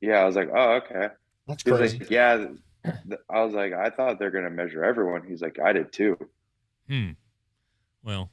[0.00, 1.08] Yeah, I was like, Oh, okay.
[1.46, 1.98] That's He's crazy.
[1.98, 2.46] like, Yeah.
[3.30, 5.26] I was like, I thought they're gonna measure everyone.
[5.28, 6.16] He's like, I did too.
[6.88, 7.10] hmm.
[8.02, 8.30] Well,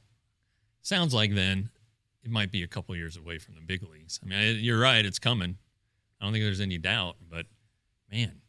[0.80, 1.68] sounds like then
[2.24, 4.18] it might be a couple years away from the big leagues.
[4.22, 5.58] I mean, I- you're right; it's coming.
[6.20, 7.16] I don't think there's any doubt.
[7.30, 7.46] But
[8.10, 8.40] man,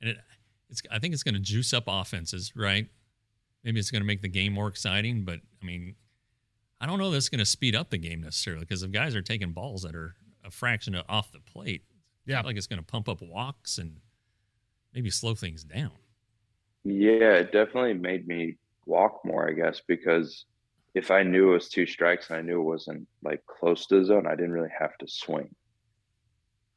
[0.00, 0.18] and it,
[0.70, 2.88] it's I think it's going to juice up offenses, right?
[3.64, 5.24] Maybe it's going to make the game more exciting.
[5.24, 5.94] But I mean,
[6.80, 9.14] I don't know that it's going to speed up the game necessarily because if guys
[9.14, 10.14] are taking balls that are
[10.44, 11.82] a fraction of, off the plate,
[12.24, 12.38] Yeah.
[12.38, 13.96] I feel like it's going to pump up walks and
[14.94, 15.90] maybe slow things down.
[16.84, 20.46] Yeah, it definitely made me walk more, I guess, because
[20.98, 24.00] if I knew it was two strikes and I knew it wasn't like close to
[24.00, 25.54] the zone, I didn't really have to swing.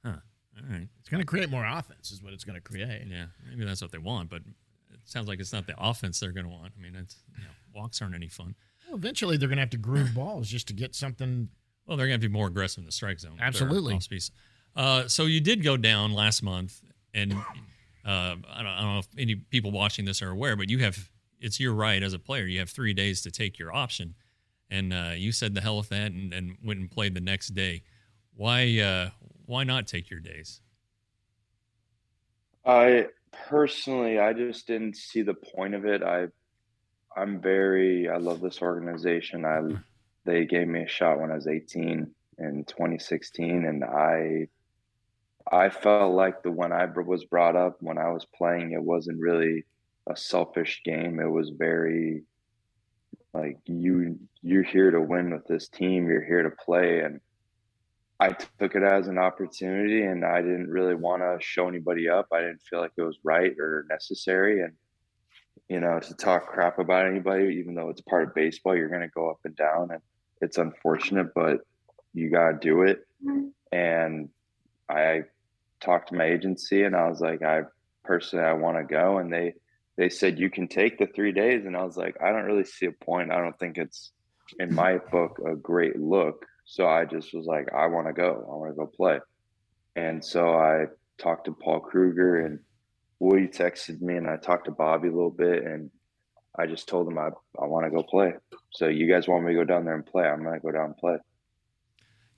[0.05, 0.17] Huh.
[0.57, 0.87] All right.
[0.99, 3.01] It's going to create more offense, is what it's going to create.
[3.07, 4.41] Yeah, maybe that's what they want, but
[4.91, 6.71] it sounds like it's not the offense they're going to want.
[6.77, 8.53] I mean, it's you know, walks aren't any fun.
[8.87, 11.49] Well, eventually, they're going to have to groove balls just to get something.
[11.87, 13.37] Well, they're going to be more aggressive in the strike zone.
[13.41, 13.99] Absolutely.
[14.75, 16.79] Uh, so you did go down last month,
[17.13, 17.37] and uh,
[18.05, 21.09] I, don't, I don't know if any people watching this are aware, but you have
[21.41, 22.45] it's your right as a player.
[22.45, 24.15] You have three days to take your option,
[24.69, 27.49] and uh, you said the hell with that, and, and went and played the next
[27.49, 27.83] day.
[28.35, 28.79] Why?
[28.79, 29.09] Uh,
[29.45, 30.61] why not take your days?
[32.65, 36.03] I personally, I just didn't see the point of it.
[36.03, 36.27] I,
[37.15, 39.45] I'm very, I love this organization.
[39.45, 39.61] I,
[40.25, 44.47] they gave me a shot when I was 18 in 2016, and I,
[45.51, 49.19] I felt like the when I was brought up when I was playing, it wasn't
[49.19, 49.65] really
[50.09, 51.19] a selfish game.
[51.19, 52.23] It was very,
[53.33, 56.07] like you, you're here to win with this team.
[56.07, 57.19] You're here to play, and
[58.21, 62.27] I took it as an opportunity and I didn't really want to show anybody up.
[62.31, 64.61] I didn't feel like it was right or necessary.
[64.61, 64.73] And,
[65.67, 69.01] you know, to talk crap about anybody, even though it's part of baseball, you're going
[69.01, 69.89] to go up and down.
[69.89, 70.01] And
[70.39, 71.61] it's unfortunate, but
[72.13, 73.07] you got to do it.
[73.25, 73.47] Mm-hmm.
[73.75, 74.29] And
[74.87, 75.23] I
[75.79, 77.63] talked to my agency and I was like, I
[78.03, 79.17] personally, I want to go.
[79.17, 79.55] And they,
[79.97, 81.65] they said, you can take the three days.
[81.65, 83.31] And I was like, I don't really see a point.
[83.31, 84.11] I don't think it's,
[84.59, 86.45] in my book, a great look.
[86.65, 88.45] So I just was like, I want to go.
[88.51, 89.19] I want to go play.
[89.95, 90.85] And so I
[91.17, 92.59] talked to Paul Kruger and
[93.19, 95.91] Woody texted me and I talked to Bobby a little bit and
[96.57, 97.29] I just told him I,
[97.61, 98.33] I want to go play.
[98.71, 100.25] So you guys want me to go down there and play?
[100.25, 101.17] I'm going to go down and play.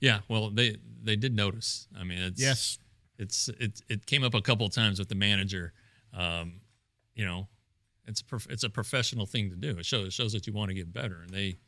[0.00, 1.88] Yeah, well, they they did notice.
[1.98, 2.78] I mean, it's Yes.
[3.18, 5.72] it's it it came up a couple of times with the manager
[6.12, 6.60] um,
[7.14, 7.48] you know,
[8.06, 9.78] it's prof- it's a professional thing to do.
[9.78, 11.58] It shows it shows that you want to get better, and they,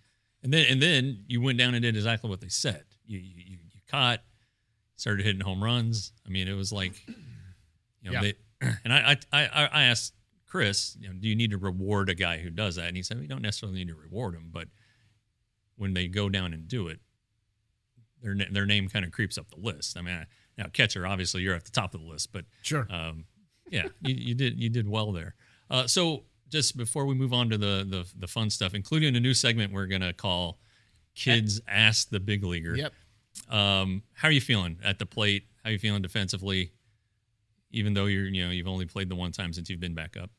[0.42, 2.84] and then and then you went down and did exactly what they said.
[3.06, 4.20] You you you, caught,
[4.96, 6.12] started hitting home runs.
[6.26, 8.20] I mean, it was like, you know, Yeah.
[8.22, 8.34] they,
[8.84, 10.14] and I I I I asked
[10.46, 12.88] Chris, you know, do you need to reward a guy who does that?
[12.88, 14.68] And he said, we don't necessarily need to reward him, but
[15.76, 17.00] when they go down and do it,
[18.22, 19.96] their their name kind of creeps up the list.
[19.96, 20.26] I mean, I,
[20.58, 22.86] now catcher, obviously you're at the top of the list, but Sure.
[22.90, 23.26] um,
[23.70, 25.34] yeah, you, you did you did well there.
[25.70, 29.20] Uh, so just before we move on to the, the the fun stuff, including a
[29.20, 30.58] new segment we're gonna call
[31.14, 32.92] "Kids Ask the Big Leaguer." Yep.
[33.50, 35.44] Um, how are you feeling at the plate?
[35.62, 36.72] How are you feeling defensively?
[37.72, 40.16] Even though you're you know you've only played the one time since you've been back
[40.16, 40.30] up.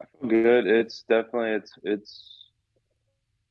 [0.00, 0.66] I feel good.
[0.66, 2.32] It's definitely it's it's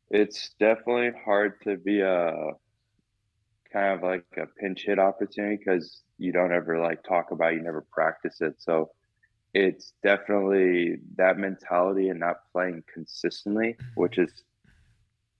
[0.09, 2.51] it's definitely hard to be a
[3.75, 7.57] kind of like a pinch hit opportunity because you don't ever like talk about it,
[7.57, 8.55] you never practice it.
[8.57, 8.91] So
[9.53, 14.01] it's definitely that mentality and not playing consistently, mm-hmm.
[14.01, 14.31] which is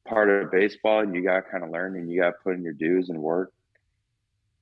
[0.06, 2.56] part of baseball and you got to kind of learn and you got to put
[2.56, 3.54] in your dues and work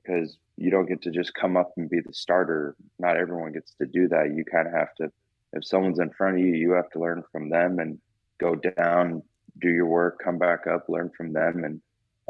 [0.04, 2.76] because you don't get to just come up and be the starter.
[3.00, 4.36] Not everyone gets to do that.
[4.36, 5.12] You kind of have to
[5.54, 8.00] if someone's in front of you, you have to learn from them and
[8.40, 9.24] go down,
[9.60, 11.80] do your work, come back up, learn from them, and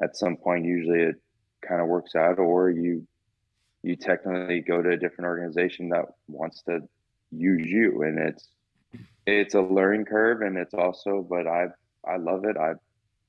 [0.02, 1.16] at some point, usually it
[1.68, 3.08] kind of works out, or you
[3.84, 6.80] you technically go to a different organization that wants to
[7.32, 8.48] use you, and it's
[9.26, 11.68] it's a learning curve, and it's also, but I
[12.08, 12.58] I love it.
[12.58, 12.74] I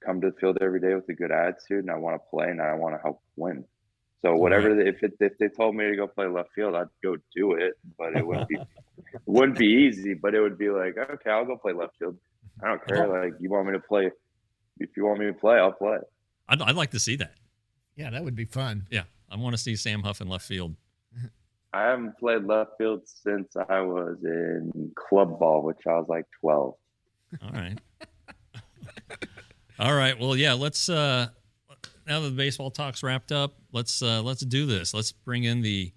[0.05, 2.49] come to the field every day with a good attitude, and I want to play,
[2.49, 3.65] and I want to help win.
[4.23, 6.87] So whatever, they, if it, if they told me to go play left field, I'd
[7.03, 8.67] go do it, but it wouldn't be it
[9.27, 12.17] wouldn't be easy, but it would be like, okay, I'll go play left field.
[12.63, 13.07] I don't care.
[13.07, 14.11] Like you want me to play,
[14.79, 15.99] if you want me to play, I'll play.
[16.49, 17.35] I'd, I'd like to see that.
[17.97, 18.87] Yeah, that would be fun.
[18.91, 20.75] Yeah, I want to see Sam Huff in left field.
[21.73, 26.27] I haven't played left field since I was in club ball, which I was like
[26.41, 26.75] twelve.
[27.43, 27.79] All right.
[29.79, 30.19] All right.
[30.19, 30.53] Well, yeah.
[30.53, 31.29] Let's uh
[32.07, 34.95] now that the baseball talk's wrapped up, let's uh let's do this.
[34.95, 35.93] Let's bring in the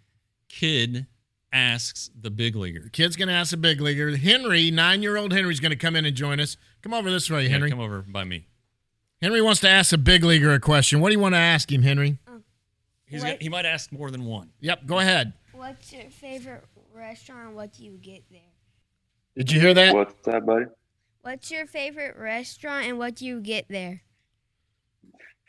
[0.50, 1.06] kid
[1.54, 2.90] asks the big leaguer.
[2.92, 4.16] Kid's going to ask a big leaguer.
[4.18, 6.58] Henry, nine year old Henry's going to come in and join us.
[6.82, 7.70] Come over this way, Yeah, Henry.
[7.70, 8.48] come over by me.
[9.22, 11.00] Henry wants to ask a big leaguer a question.
[11.00, 12.20] What do you want to ask him, Henry?
[13.06, 13.32] He's What?
[13.32, 14.52] got, he might ask more than one.
[14.60, 15.34] Yep, go ahead.
[15.54, 17.56] What's your favorite restaurant?
[17.56, 18.42] What do you get there?
[19.36, 19.96] Did you hear that?
[19.96, 20.66] What's that, buddy?
[21.22, 24.02] What's your favorite restaurant and what do you get there?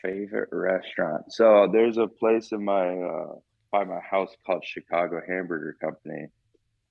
[0.01, 1.31] Favorite restaurant?
[1.31, 3.35] So there's a place in my uh,
[3.71, 6.27] by my house called Chicago Hamburger Company,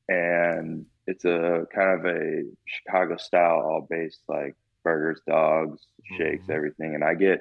[0.09, 4.55] and it's a kind of a Chicago style, all based like
[4.89, 6.55] burgers, dogs, shakes, Mhm.
[6.55, 6.95] everything.
[6.95, 7.41] And I get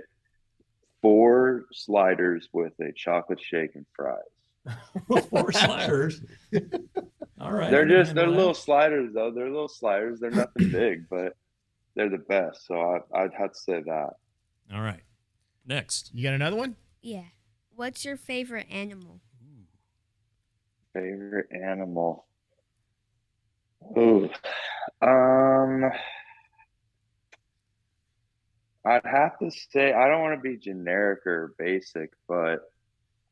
[1.02, 4.20] four sliders with a chocolate shake and fries.
[5.30, 6.22] Four sliders.
[7.40, 7.72] All right.
[7.72, 8.38] They're just they're handle that.
[8.38, 9.32] little sliders though.
[9.32, 10.20] They're little sliders.
[10.20, 11.38] They're nothing big, but
[11.96, 12.66] they're the best.
[12.68, 14.10] So I, I'd have to say that.
[14.74, 15.04] All right.
[15.66, 16.12] Next.
[16.14, 16.76] You got another one?
[17.02, 17.24] Yeah.
[17.76, 19.22] What's your favorite animal?
[20.94, 22.26] Favorite animal.
[23.98, 24.30] Ooh.
[25.02, 25.90] Um
[28.88, 32.60] I'd have to say I don't want to be generic or basic, but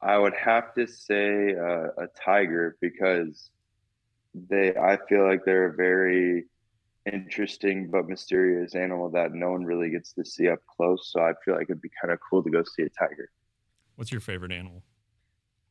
[0.02, 3.50] I would have to say uh, a tiger because
[4.34, 6.46] they I feel like they're a very
[7.12, 11.10] interesting but mysterious animal that no one really gets to see up close.
[11.14, 13.30] So I feel like it'd be kind of cool to go see a tiger.
[13.96, 14.84] What's your favorite animal?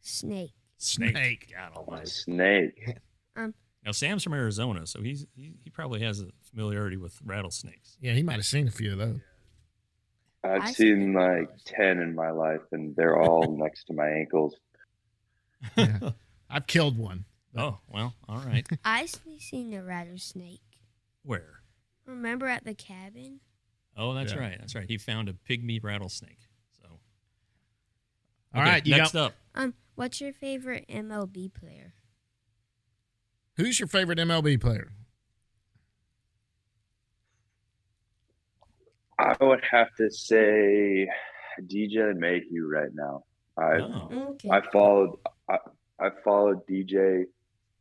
[0.01, 0.53] Snake.
[0.79, 1.53] Snake.
[1.55, 2.07] God almighty.
[2.07, 2.99] Snake.
[3.85, 7.99] Now Sam's from Arizona, so he's he, he probably has a familiarity with rattlesnakes.
[8.01, 9.21] Yeah, he might have seen a few of those.
[10.45, 11.19] I've I seen see.
[11.19, 14.55] like 10 in my life, and they're all next to my ankles.
[16.51, 17.25] I've killed one.
[17.57, 18.67] Oh well, all right.
[18.85, 20.61] I've seen a rattlesnake.
[21.23, 21.61] Where?
[22.07, 23.41] Remember at the cabin?
[23.97, 24.41] Oh, that's Yeah.
[24.41, 24.57] right.
[24.59, 24.89] That's right.
[24.89, 26.41] He found a pygmy rattlesnake.
[26.83, 26.89] So.
[28.55, 29.35] All Okay, right, you next got up.
[29.55, 31.95] Um, what's your favorite MLB player?
[33.57, 34.91] who's your favorite MLB player?
[39.19, 41.09] I would have to say
[41.63, 43.25] DJ LeMahieu right now.
[43.57, 44.09] I Oh.
[44.33, 44.49] Okay.
[44.51, 45.17] I followed
[45.49, 45.59] I,
[46.01, 47.25] I followed DJ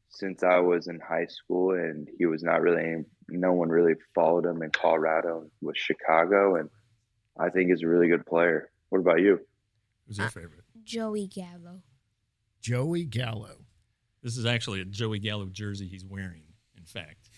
[0.10, 4.46] since I was in high school, and he was not really no one really followed
[4.46, 6.70] him in Colorado with Chicago, and
[7.40, 8.70] I think he's a really good player.
[8.90, 9.40] What about you?
[10.08, 10.62] Who's your favorite?
[10.84, 11.82] Joey Gallo.
[12.62, 13.56] Joey Gallo.
[14.22, 16.44] This is actually a Joey Gallo jersey he's wearing.
[16.78, 17.30] In fact,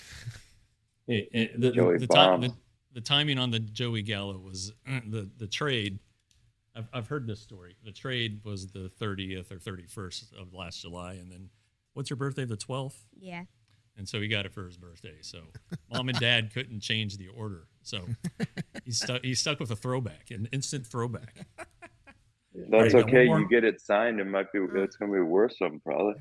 [1.08, 2.42] It- it- the, Joey the, time, Bomb.
[2.42, 2.54] the,
[2.96, 6.00] the timing on the Joey Gallo was uh, the the trade.
[6.76, 7.76] I've, I've heard this story.
[7.86, 11.50] The trade was the 30th or 31st of last July, and then
[11.94, 12.44] what's your birthday?
[12.46, 12.96] The 12th.
[13.18, 13.44] Yeah.
[13.98, 15.16] and so he got it for his birthday.
[15.22, 15.40] So
[15.92, 18.00] mom and dad couldn't change the order, so
[18.84, 19.24] he's stuck.
[19.24, 21.46] He's stuck with a throwback, an instant throwback.
[22.54, 23.26] That's Right, okay.
[23.26, 24.20] You get it signed.
[24.20, 24.60] It might be.
[24.76, 26.16] It's gonna be worth something probably.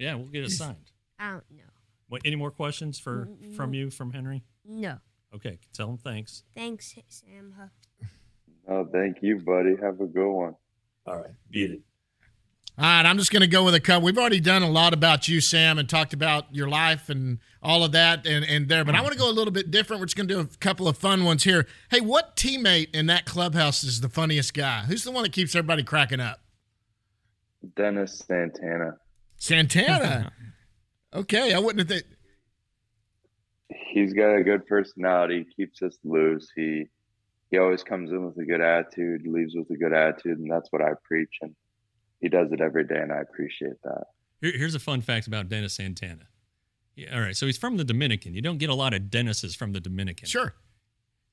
[0.00, 0.90] Yeah, we'll get it signed.
[1.18, 1.62] I don't know.
[2.08, 2.22] What?
[2.24, 4.42] Any more questions for from you from Henry?
[4.64, 4.98] No.
[5.36, 6.42] Okay, tell him thanks.
[6.54, 7.70] Thanks, Sam Huff.
[8.68, 9.76] Oh, thank you, buddy.
[9.80, 10.56] Have a good one.
[11.06, 11.30] All right.
[11.52, 11.80] Beat it.
[12.76, 14.04] All right, I'm just going to go with a couple.
[14.04, 17.84] We've already done a lot about you, Sam, and talked about your life and all
[17.84, 18.84] of that and, and there.
[18.84, 20.00] But I want to go a little bit different.
[20.00, 21.68] We're just going to do a couple of fun ones here.
[21.92, 24.80] Hey, what teammate in that clubhouse is the funniest guy?
[24.80, 26.40] Who's the one that keeps everybody cracking up?
[27.76, 28.96] Dennis Santana.
[29.36, 30.32] Santana.
[31.14, 31.88] okay, I wouldn't have.
[31.88, 32.15] Th-
[33.68, 35.46] He's got a good personality.
[35.56, 36.48] Keeps us loose.
[36.54, 36.86] He
[37.50, 39.26] he always comes in with a good attitude.
[39.26, 41.34] Leaves with a good attitude, and that's what I preach.
[41.42, 41.54] And
[42.20, 44.04] he does it every day, and I appreciate that.
[44.40, 46.28] Here, here's a fun fact about Dennis Santana.
[46.94, 48.34] Yeah, all right, so he's from the Dominican.
[48.34, 50.28] You don't get a lot of Dennises from the Dominican.
[50.28, 50.54] sure.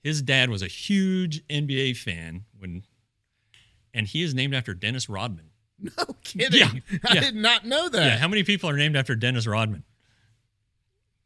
[0.04, 2.84] His dad was a huge NBA fan when,
[3.93, 5.52] and he is named after Dennis Rodman.
[5.98, 6.60] No kidding.
[6.60, 7.19] Yeah, I yeah.
[7.22, 8.06] did not know that.
[8.06, 9.84] Yeah, how many people are named after Dennis Rodman?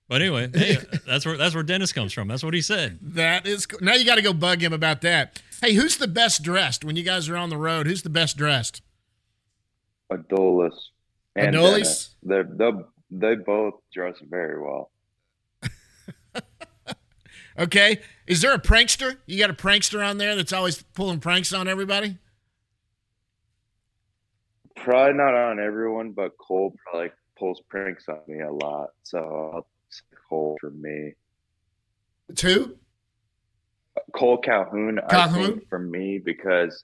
[0.07, 2.27] But anyway, hey, that's where that's where Dennis comes from.
[2.27, 2.99] That's what he said.
[3.01, 3.79] That is cool.
[3.81, 5.41] Now you got to go bug him about that.
[5.61, 7.87] Hey, who's the best dressed when you guys are on the road?
[7.87, 8.81] Who's the best dressed?
[10.11, 10.77] Adolis
[11.35, 11.71] and Adolis?
[11.71, 12.15] Dennis.
[12.23, 12.71] They they
[13.11, 14.91] they both dress very well.
[17.59, 18.01] Okay.
[18.27, 19.17] Is there a prankster?
[19.25, 22.17] You got a prankster on there that's always pulling pranks on everybody?
[24.75, 28.89] Probably not on everyone, but Cole probably pulls pranks on me a lot.
[29.03, 29.17] So
[29.53, 29.76] I'll say
[30.29, 31.13] Cole for me.
[32.35, 32.77] Two?
[34.13, 36.83] Cole Calhoun, I think for me because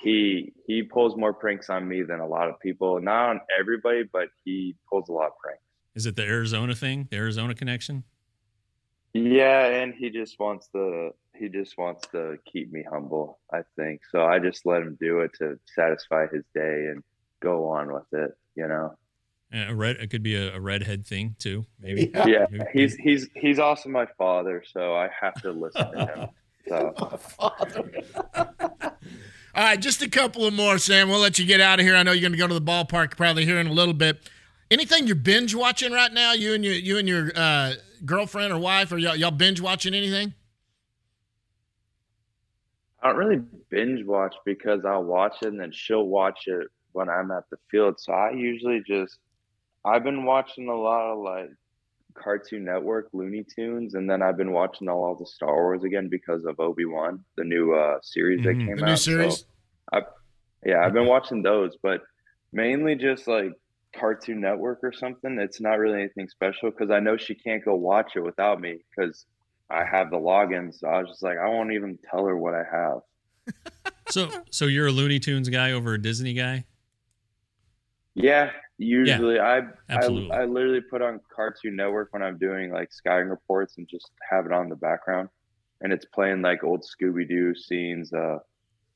[0.00, 3.00] he he pulls more pranks on me than a lot of people.
[3.00, 5.62] Not on everybody, but he pulls a lot of pranks.
[5.94, 7.08] Is it the Arizona thing?
[7.10, 8.04] The Arizona connection?
[9.12, 14.02] Yeah, and he just wants to he just wants to keep me humble, I think.
[14.10, 17.02] So I just let him do it to satisfy his day and
[17.40, 18.96] go on with it, you know.
[19.52, 19.96] Uh, A red.
[19.96, 21.66] It could be a, a redhead thing too.
[21.80, 22.10] Maybe.
[22.14, 22.26] Yeah.
[22.26, 26.28] Yeah, Maybe- he's he's he's also my father, so I have to listen to him.
[26.68, 27.90] So My father.
[29.52, 31.08] All right, just a couple of more, Sam.
[31.08, 31.96] We'll let you get out of here.
[31.96, 34.30] I know you're going to go to the ballpark probably here in a little bit.
[34.70, 36.32] Anything you're binge watching right now?
[36.32, 37.72] You and your you and your uh,
[38.04, 40.34] girlfriend or wife, or y'all, y'all binge watching anything?
[43.02, 47.08] I don't really binge watch because I'll watch it and then she'll watch it when
[47.08, 47.98] I'm at the field.
[47.98, 49.18] So I usually just
[49.84, 51.50] I've been watching a lot of like
[52.14, 56.44] Cartoon Network, Looney Tunes, and then I've been watching all the Star Wars again because
[56.44, 58.66] of Obi Wan, the new uh, series that Mhm.
[58.66, 58.88] came The out.
[58.88, 59.44] new So series.
[59.92, 60.02] I,
[60.66, 62.02] yeah, I've been watching those, but
[62.52, 63.52] mainly just like
[63.96, 65.38] Cartoon Network or something.
[65.38, 68.78] It's not really anything special because I know she can't go watch it without me
[68.96, 69.24] because
[69.70, 70.74] I have the login.
[70.74, 73.00] So I was just like, I won't even tell her what I have.
[74.10, 76.64] So, so you're a Looney Tunes guy over a Disney guy?
[78.22, 80.32] Yeah, usually I, absolutely.
[80.32, 84.10] I I literally put on Cartoon Network when I'm doing like Skyrim reports and just
[84.30, 85.28] have it on the background,
[85.80, 88.12] and it's playing like old Scooby Doo scenes.
[88.12, 88.38] Uh,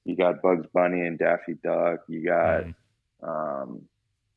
[0.05, 2.01] you got Bugs Bunny and Daffy Duck.
[2.09, 2.75] You got Mhm.
[3.23, 3.89] um,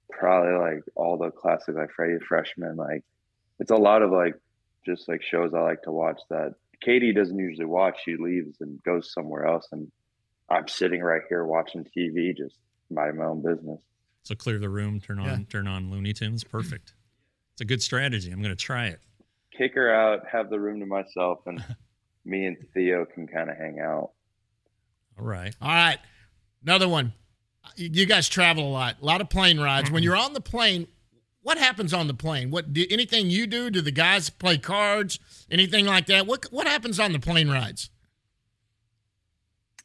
[0.10, 2.76] probably like all the classic like Freddy Freshman.
[2.78, 3.04] Like
[3.60, 4.36] it's a lot of like
[4.86, 7.97] just like shows I like to watch that Katie doesn't usually watch.
[8.04, 9.91] She leaves and goes somewhere else, and
[10.50, 12.58] I'm sitting right here watching TV, just
[12.89, 13.82] minding my own business.
[14.28, 15.38] So clear the room, turn on Yeah.
[15.50, 16.44] turn on Looney Tunes.
[16.44, 16.94] Perfect.
[17.54, 18.30] It's a good strategy.
[18.30, 19.00] I'm going to try it.
[19.58, 21.63] kick her out, have the room to myself, and
[22.26, 24.12] me and Theo can kind of hang out.
[25.18, 25.56] All right.
[25.62, 25.98] All right,
[26.62, 27.13] another one.
[27.76, 29.90] You you guys travel a lot, a lot of plane rides.
[29.90, 30.04] When mm-hmm.
[30.04, 30.88] you're on the plane,
[31.42, 32.52] what happens on the plane?
[32.52, 33.70] What do anything you do?
[33.70, 35.20] Do the guys play cards?
[35.50, 36.28] Anything like that?
[36.28, 37.90] What what happens on the plane rides?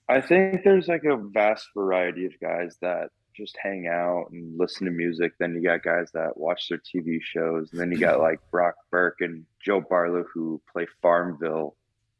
[0.08, 4.86] I think there's like a vast variety of guys that just hang out and listen
[4.86, 5.32] to music.
[5.38, 7.70] Then you got guys that watch their TV shows.
[7.72, 11.76] And then you got like Brock Burke and Joe Barlow who play Farmville,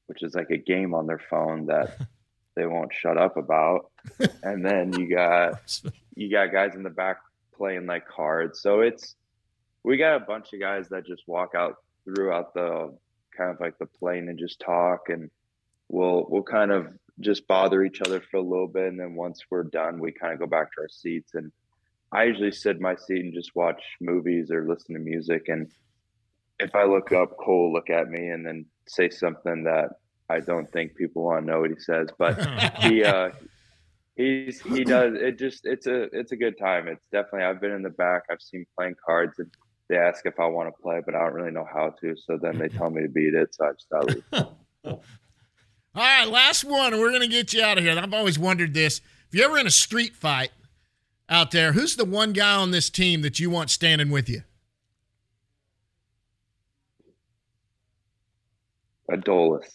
[0.07, 1.99] which is like a game on their phone that
[2.57, 3.91] they won't shut up about.
[4.43, 5.81] And then you got
[6.15, 7.19] you got guys in the back
[7.55, 8.61] playing like cards.
[8.61, 9.15] So it's
[9.85, 12.97] we got a bunch of guys that just walk out throughout the
[13.37, 15.31] kind of like the plane and just talk and
[15.89, 16.89] we'll we'll kind of
[17.21, 20.33] just bother each other for a little bit and then once we're done we kind
[20.33, 21.35] of go back to our seats.
[21.35, 21.53] And
[22.13, 25.49] I usually sit in my seat and just watch movies or listen to music.
[25.49, 25.71] And
[26.59, 29.91] if I look up Cole will look at me and then say something that
[30.29, 32.09] I don't think people want to know what he says.
[32.19, 32.41] But
[32.81, 33.31] he uh
[34.17, 36.89] he's he does it just it's a it's a good time.
[36.89, 38.23] It's definitely i've been in the back.
[38.31, 39.51] I've seen playing cards and
[39.89, 42.17] they ask if I want to play, but I don't really know how to.
[42.17, 44.99] So then they tell me to beat it, so I just gotta leave.
[45.95, 46.99] All right, last one.
[46.99, 47.99] We're going to get you out of here.
[47.99, 49.01] I've always wondered this.
[49.29, 50.51] If you're ever in a street fight
[51.29, 54.43] out there, who's the one guy on this team that you want standing with you?
[59.11, 59.67] Adolis.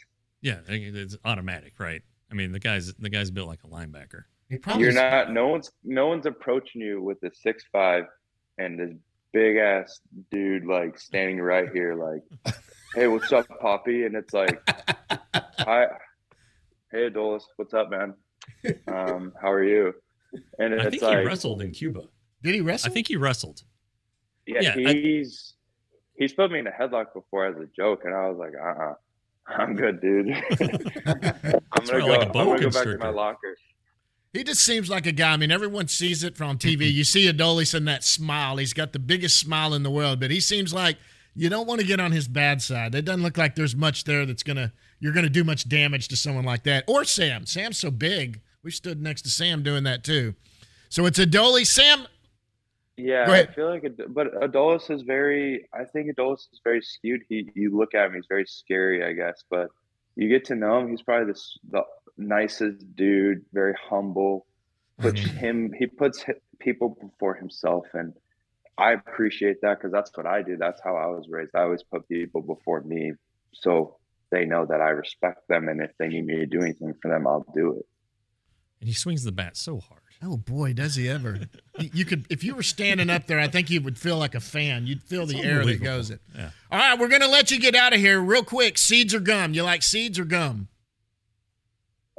[0.42, 2.02] Yeah, it's automatic, right?
[2.32, 4.24] I mean, the guy's the guy's built like a linebacker.
[4.78, 5.32] You're not.
[5.32, 5.72] No one's.
[5.84, 8.06] No one's approaching you with a six five
[8.58, 8.94] and this
[9.34, 10.00] big ass
[10.32, 12.56] dude like standing right here, like,
[12.96, 14.60] "Hey, what's up, Poppy?" And it's like,
[15.60, 15.88] "Hi,
[16.92, 18.14] hey, Adolis, what's up, man?
[18.88, 19.94] Um, how are you?"
[20.60, 22.04] And I think like, he wrestled in Cuba.
[22.44, 22.92] Did he wrestle?
[22.92, 23.64] I think he wrestled.
[24.46, 25.54] yeah, yeah, I- he's
[26.18, 28.84] he's put me in a headlock before as a joke, and I was like, "Uh,
[28.84, 28.94] uh
[29.48, 30.28] I'm good, dude."
[31.72, 32.08] I'm gonna go.
[32.08, 33.56] like a I'm boa gonna go back to my locker.
[34.34, 35.34] He just seems like a guy.
[35.34, 36.92] I mean, everyone sees it from TV.
[36.94, 38.58] You see Adolis and that smile.
[38.58, 40.98] He's got the biggest smile in the world, but he seems like
[41.38, 42.96] you don't want to get on his bad side.
[42.96, 46.16] It doesn't look like there's much there that's gonna you're gonna do much damage to
[46.16, 46.84] someone like that.
[46.88, 47.46] Or Sam.
[47.46, 48.42] Sam's so big.
[48.64, 50.34] We stood next to Sam doing that too.
[50.90, 51.68] So it's Adolis.
[51.68, 52.08] Sam,
[52.98, 55.68] Yeah, I feel like, Ad- but Adolis is very.
[55.74, 57.22] I think Adolis is very skewed.
[57.30, 59.44] He, you look at him, he's very scary, I guess.
[59.50, 59.68] But
[60.16, 61.84] you get to know him, he's probably the the
[62.18, 64.48] nicest dude, very humble.
[65.00, 66.26] Puts him, he puts
[66.60, 68.14] people before himself, and
[68.78, 70.56] I appreciate that because that's what I do.
[70.58, 71.52] That's how I was raised.
[71.56, 73.14] I always put people before me,
[73.54, 73.98] so
[74.32, 77.10] they know that I respect them, and if they need me to do anything for
[77.10, 77.86] them, I'll do it.
[78.80, 80.02] And he swings the bat so hard.
[80.22, 81.40] Oh boy, does he ever!
[81.80, 84.34] You- you could, if you were standing up there, I think you would feel like
[84.36, 84.86] a fan.
[84.88, 86.22] You'd feel the air that goes it.
[86.36, 86.50] Yeah.
[86.72, 88.78] All right, we're gonna let you get out of here real quick.
[88.80, 89.54] Seeds or gum?
[89.54, 90.68] You like seeds or gum?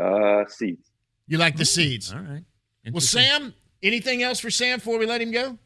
[0.02, 0.90] Uh, seats.
[1.26, 2.12] You like the seeds?
[2.12, 2.44] All right.
[2.90, 3.52] Well, Sam,
[3.82, 5.58] anything else for Sam before we let him go?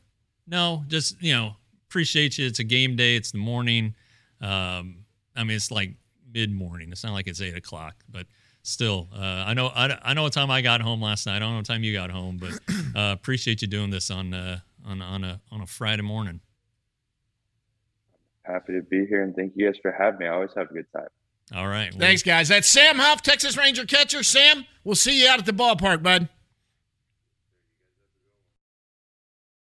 [0.47, 1.57] No, just you know,
[1.89, 2.47] appreciate you.
[2.47, 3.17] It's a game day.
[3.17, 3.95] It's the morning.
[4.41, 5.05] Um,
[5.37, 5.95] I mean, it's like
[6.33, 6.91] mid morning.
[6.93, 8.27] It's not like it's eight o'clock, but
[8.63, 11.37] still, uh, I know I, I know what time I got home last night.
[11.37, 12.53] I don't know what time you got home, but
[12.97, 16.41] uh, appreciate you doing this on uh, on on a on a Friday morning.
[18.43, 20.27] Happy to be here, and thank you guys for having me.
[20.27, 21.07] I always have a good time.
[21.55, 21.93] All right.
[21.93, 22.49] well, Thanks, guys.
[22.49, 24.23] That's Sam Huff, Texas Ranger catcher.
[24.23, 26.29] Sam, we'll see you out at the ballpark, bud.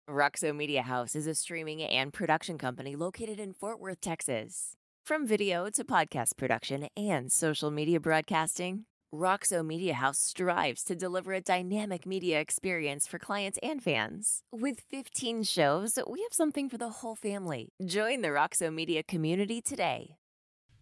[0.09, 4.73] Roxo Media House is a streaming and production company located in Fort Worth, Texas.
[5.05, 8.83] From video to podcast production and social media broadcasting,
[9.13, 14.43] Roxo Media House strives to deliver a dynamic media experience for clients and fans.
[14.51, 17.69] With 15 shows, we have something for the whole family.
[17.85, 20.17] Join the Roxo Media community today.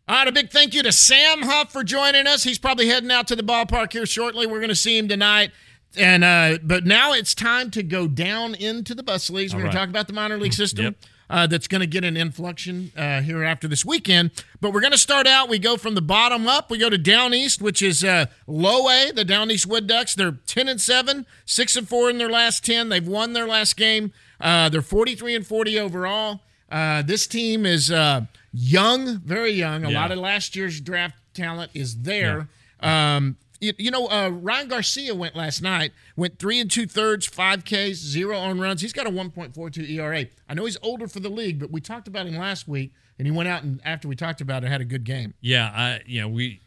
[0.07, 2.41] All right, a big thank you to Sam Huff for joining us.
[2.43, 4.47] He's probably heading out to the ballpark here shortly.
[4.47, 5.51] We're going to see him tonight.
[5.97, 9.53] And uh, but now it's time to go down into the bus leagues.
[9.53, 9.81] We're All going to right.
[9.83, 10.85] talk about the minor league system.
[10.85, 10.95] Yep.
[11.29, 14.31] Uh, that's going to get an inflection uh, here after this weekend.
[14.59, 15.47] But we're going to start out.
[15.47, 16.69] We go from the bottom up.
[16.69, 20.13] We go to down east, which is uh, low A, the down east Wood Ducks.
[20.13, 22.89] They're ten and seven, six and four in their last ten.
[22.89, 24.11] They've won their last game.
[24.41, 26.41] Uh, they're forty three and forty overall.
[26.69, 29.85] Uh, this team is uh, young, very young.
[29.85, 30.01] A Yeah.
[30.01, 32.49] lot of last year's draft talent is there.
[32.81, 37.27] Um, you, you know, uh, Ryan Garcia went last night, went three and two thirds,
[37.27, 38.81] five Ks, zero on runs.
[38.81, 40.25] He's got a 1.42 ERA.
[40.49, 43.27] I know he's older for the league, but we talked about him last week, and
[43.27, 45.35] he went out and after we talked about it, had a good game.
[45.41, 46.61] Yeah, I know we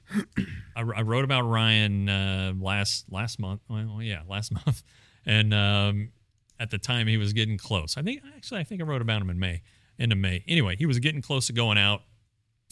[0.76, 3.60] I, I wrote about Ryan uh, last last month.
[3.68, 4.84] Well, yeah, last month,
[5.26, 6.12] and um,
[6.60, 7.96] at the time he was getting close.
[7.96, 9.62] I think actually I think I wrote about him in May,
[9.98, 10.44] end of May.
[10.46, 12.02] Anyway, he was getting close to going out,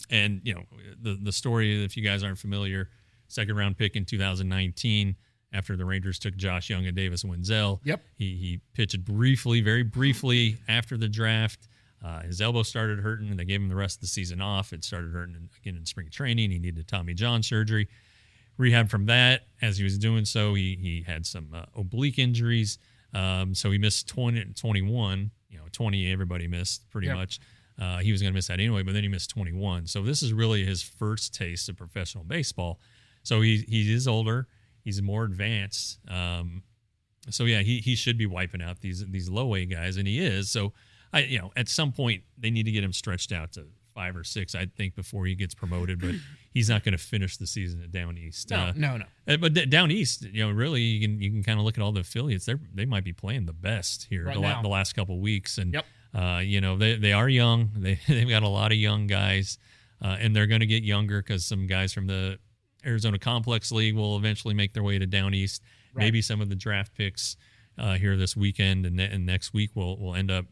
[0.09, 0.63] and you know
[1.01, 1.83] the the story.
[1.83, 2.89] If you guys aren't familiar,
[3.33, 5.15] second round pick in 2019
[5.51, 7.79] after the Rangers took Josh Jung and Davis Wendzel.
[7.83, 8.01] Yep.
[8.15, 11.67] He he pitched briefly, very briefly after the draft.
[12.03, 14.73] Uh, his elbow started hurting, and they gave him the rest of the season off.
[14.73, 16.51] It started hurting again in spring training.
[16.51, 17.87] He needed Tommy John surgery.
[18.57, 19.43] Rehab from that.
[19.61, 22.77] As he was doing so, he he had some uh, oblique injuries.
[23.13, 25.31] Um, so he missed 20, 21.
[25.49, 27.15] You know, 20 everybody missed pretty Yep.
[27.15, 27.39] much.
[27.79, 29.87] Uh, he was going to miss that anyway, but then he missed 21.
[29.87, 32.79] So this is really his first taste of professional baseball.
[33.23, 34.47] So he he is older.
[34.83, 35.99] He's more advanced.
[36.09, 36.63] Um,
[37.29, 40.19] so yeah, he he should be wiping out these these low A guys, and he
[40.19, 40.49] is.
[40.51, 40.73] So
[41.11, 43.65] I you know at some point they need to get him stretched out to
[43.95, 46.01] five or six, I think, before he gets promoted.
[46.01, 46.15] But
[46.51, 48.49] he's not going to finish the season at Down East.
[48.49, 49.05] No, Uh, no, no.
[49.27, 51.77] uh, But d- down east, you know, really, you can you can kind of look
[51.77, 52.45] at all the affiliates.
[52.45, 55.57] They they might be playing the best here Right the, la- the last couple weeks,
[55.59, 55.85] and Yep.
[56.13, 57.69] uh, you know they they are young.
[57.77, 59.59] They they've got a lot of young guys,
[60.01, 62.39] uh, and they're going to get younger because some guys from the
[62.85, 65.63] Arizona Complex League will eventually make their way to down east.
[65.93, 66.05] Right.
[66.05, 67.37] Maybe some of the draft picks
[67.77, 70.45] uh, here this weekend and, ne- and next week will will end up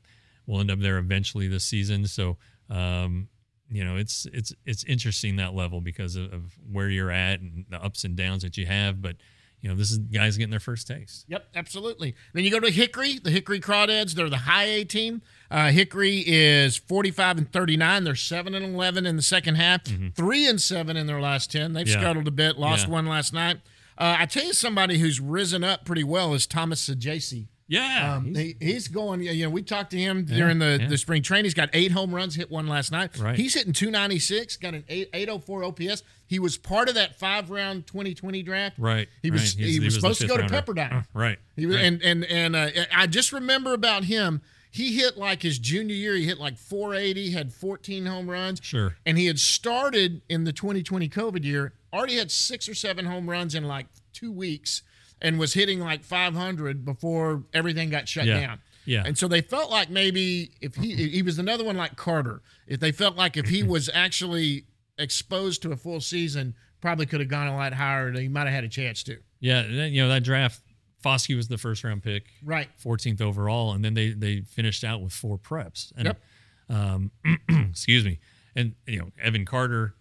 [0.46, 2.08] will end up there eventually this season.
[2.08, 2.38] So,
[2.70, 3.30] um,
[3.70, 7.66] you know, it's it's it's interesting that level because of, of where you're at and
[7.70, 9.02] the ups and downs that you have.
[9.02, 9.18] But
[9.62, 11.26] you know, this is guys getting their first taste.
[11.28, 12.16] Yep, absolutely.
[12.34, 14.14] Then you go to Hickory, the Hickory Crawdads.
[14.14, 15.22] They're the high A team.
[15.52, 18.04] Uh, Hickory is 45 and 39.
[18.04, 19.82] They're 7 and 11 in the second half,
[20.16, 21.74] 3 and 7 in their last 10.
[21.74, 21.94] They've Mm-hmm.
[21.94, 22.02] Yeah.
[22.02, 22.94] scuttled a bit, lost Yeah.
[22.94, 23.58] one last night.
[23.98, 27.48] Uh, I tell you, somebody who's risen up pretty well is Thomas Saggese.
[27.72, 29.22] Yeah, Um, he's- he, he's going.
[29.22, 30.88] You know, we talked to him during the, yeah.
[30.90, 31.46] the spring training.
[31.46, 33.18] He's got eight home runs, hit one last night.
[33.18, 33.38] Right.
[33.38, 36.04] He's hitting 296, got an 8, 804 OPS.
[36.28, 38.76] He was part of that five round 2020 draft.
[38.78, 39.08] right.
[39.22, 39.66] He was right.
[39.66, 40.44] He's- he, was, supposed to go to.
[40.44, 40.94] Pepperdine.
[40.94, 41.40] Uh, right.
[41.56, 41.86] He was, right.
[41.86, 44.42] and and and uh, I just remember about him.
[44.74, 46.16] He hit like his junior year.
[46.16, 48.60] He hit like 480, had 14 home runs.
[48.64, 48.96] Sure.
[49.06, 51.74] And he had started in the 2020 COVID year.
[51.94, 54.82] Already had six or seven home runs in like two weeks,
[55.22, 58.40] and was hitting like 500 before everything got shut Yeah.
[58.40, 58.60] down.
[58.86, 59.04] Yeah.
[59.06, 62.80] And so they felt like maybe if he he was another one like Carter, if
[62.80, 64.66] they felt like if he was actually
[64.98, 68.08] exposed to a full season, probably could have gone a lot higher.
[68.08, 69.18] And He might have had a chance to.
[69.40, 70.62] Yeah, you know that draft.
[71.04, 72.70] Foscue was the first round pick, Right.
[72.84, 75.92] 14th overall, and then they they finished out with four preps.
[75.96, 76.22] And, Yep.
[76.70, 77.12] Um,
[77.70, 78.20] excuse me,
[78.56, 79.94] and you know Evan Carter,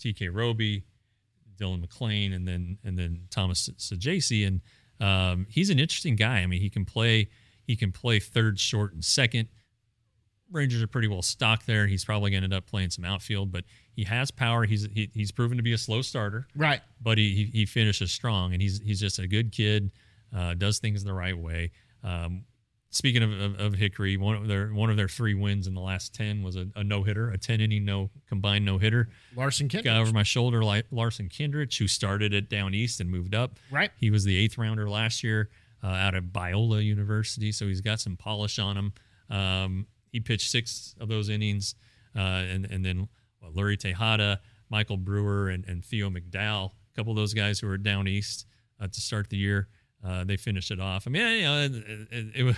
[0.00, 0.28] T.K.
[0.30, 0.84] Roby,
[1.56, 4.60] Dylan MacLean, and then and then Thomas Saggese, and
[5.00, 6.38] um, he's an interesting guy.
[6.38, 7.28] I mean, he can play
[7.66, 9.48] he can play third, short, and second.
[10.52, 11.88] Rangers are pretty well stocked there.
[11.88, 14.64] He's probably going to end up playing some outfield, but he has power.
[14.64, 16.80] He's he, he's proven to be a slow starter Right.
[17.00, 19.90] but he, he he finishes strong, and he's he's just a good kid.
[20.36, 21.72] Uh, does things the right way.
[22.04, 22.44] Um,
[22.96, 25.80] speaking of, of, of Hickory, one of their one of their three wins in the
[25.80, 29.08] last ten was a, a no hitter, a ten inning no combined no hitter.
[29.36, 30.00] Larson Guy Kendrick.
[30.00, 33.58] over my shoulder, like Larson Kindreich, who started it down east and moved up.
[33.70, 33.90] Right.
[33.98, 35.50] He was the eighth rounder last year
[35.84, 38.92] uh, out of Biola University, so he's got some polish on him.
[39.28, 41.74] Um, he pitched six of those innings,
[42.16, 43.08] uh, and and then
[43.42, 44.40] well, Leury Tejada,
[44.70, 48.46] Michael Brewer, and, and Theo McDowell, a couple of those guys who were down east
[48.80, 49.68] uh, to start the year.
[50.04, 51.06] Uh, they finished it off.
[51.06, 51.72] I mean, you know, it,
[52.10, 52.56] it, it was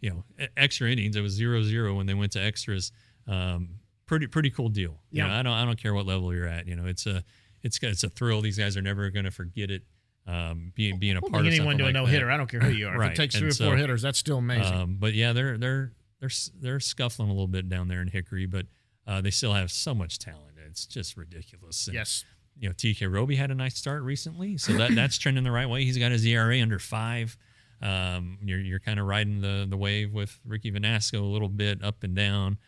[0.00, 0.24] you know
[0.56, 1.16] extra innings.
[1.16, 2.92] It was zero zero when they went to extras.
[3.26, 3.76] Um,
[4.06, 5.00] pretty pretty cool deal.
[5.10, 5.28] You Yeah.
[5.28, 6.66] know, I don't I don't care what level you're at.
[6.66, 7.22] You know, it's a
[7.62, 8.40] it's it's a thrill.
[8.40, 9.82] These guys are never going to forget it.
[10.26, 12.12] Um, being being a Well, part of anyone something do a like no that.
[12.12, 12.30] hitter.
[12.30, 12.94] I don't care who you are.
[12.94, 14.72] If Right, it takes and three or so, four hitters, that's still amazing.
[14.74, 16.30] Um, but yeah, they're they're they're
[16.60, 18.66] they're scuffling a little bit down there in Hickory, but
[19.06, 20.44] uh, they still have so much talent.
[20.66, 21.86] It's just ridiculous.
[21.88, 22.24] And, yes.
[22.56, 25.68] you know, TK Roby had a nice start recently, so that that's trending the right
[25.68, 25.84] way.
[25.84, 27.36] He's got his ERA under five.
[27.82, 31.82] Um, you're you're kind of riding the the wave with Ricky Vanasco a little bit
[31.82, 32.58] up and down.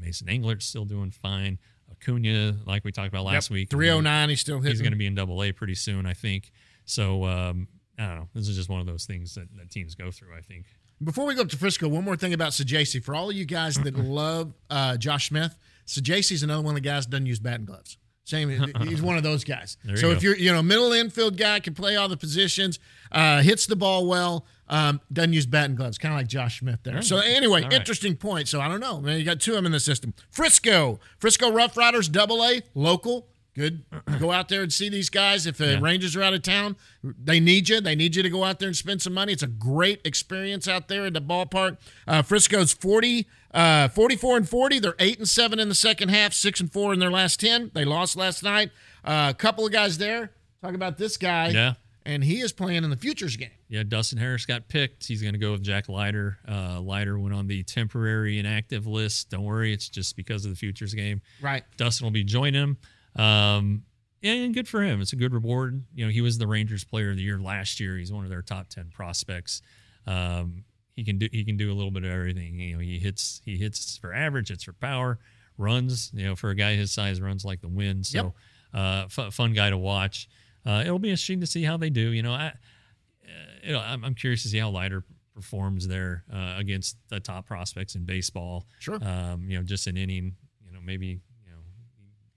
[0.00, 1.58] Mason Englert's still doing fine.
[1.90, 3.54] Acuna, like we talked about last Yep.
[3.54, 4.72] week, 309, he's still hitting.
[4.72, 6.52] He's going to be in Double A pretty soon, I think.
[6.84, 8.28] So um, I don't know.
[8.34, 10.34] This is just one of those things that, that teams go through.
[10.36, 10.66] I think.
[11.02, 13.02] Before we go up to Frisco, one more thing about Saggese.
[13.02, 16.88] For all of you guys that love uh, Josh Smith, Saggese's another one of the
[16.88, 17.96] guys that doesn't use batting gloves.
[18.26, 18.50] Same,
[18.82, 19.76] he's one of those guys.
[19.84, 22.80] You so if you're, you know, middle infield guy can play all the positions,
[23.12, 26.80] uh, hits the ball well, um, doesn't use batting gloves, kind of like Josh Smith
[26.82, 27.02] there.
[27.02, 27.72] So anyway, right.
[27.72, 28.48] interesting point.
[28.48, 29.18] So I don't know, man.
[29.18, 30.12] You got two of them in the system.
[30.28, 33.28] Frisco, Frisco Rough Riders, Double A, local.
[33.54, 33.84] Good.
[34.18, 35.46] Go out there and see these guys.
[35.46, 35.78] If the Yeah.
[35.80, 37.80] Rangers are out of town, they need you.
[37.80, 39.32] They need you to go out there and spend some money.
[39.32, 41.78] It's a great experience out there at the ballpark.
[42.06, 44.78] Uh, Frisco's 40, uh, 44 and 40.
[44.78, 47.70] They're 8 and 7 in the second half, 6 and 4 in their last 10.
[47.74, 48.70] They lost last night.
[49.04, 50.30] Uh, a couple of guys there.
[50.62, 51.48] Talk about this guy.
[51.48, 51.74] Yeah.
[52.04, 53.50] And he is playing in the Futures game.
[53.68, 55.08] Yeah, Dustin Harris got picked.
[55.08, 56.38] He's going to go with Jack Leiter.
[56.48, 59.30] Uh, Leiter went on the temporary inactive list.
[59.30, 61.20] Don't worry, it's just because of the futures game.
[61.40, 61.64] Right.
[61.76, 62.76] Dustin will be joining him.
[63.20, 63.82] Um,
[64.22, 65.00] and good for him.
[65.00, 65.82] It's a good reward.
[65.94, 67.96] You know, he was the Rangers Player of the Year last year.
[67.96, 69.62] He's one of their top ten prospects.
[70.06, 70.64] Um,
[70.96, 72.58] he can do he can do a little bit of everything.
[72.58, 75.18] You know, he hits he hits for average, hits for power,
[75.58, 76.10] runs.
[76.14, 78.06] You know, for a guy his size, runs like the wind.
[78.06, 78.34] So,
[78.74, 80.28] uh, fu- fun guy to watch.
[80.64, 82.10] Uh, it'll be interesting to see how they do.
[82.10, 83.30] You know, I uh,
[83.62, 87.46] you know, I'm, I'm curious to see how Leiter performs there uh, against the top
[87.46, 88.66] prospects in baseball.
[88.78, 88.98] Sure.
[89.02, 90.34] Um, you know, just an inning.
[90.64, 91.18] You know, maybe you know.
[91.18, 91.25] he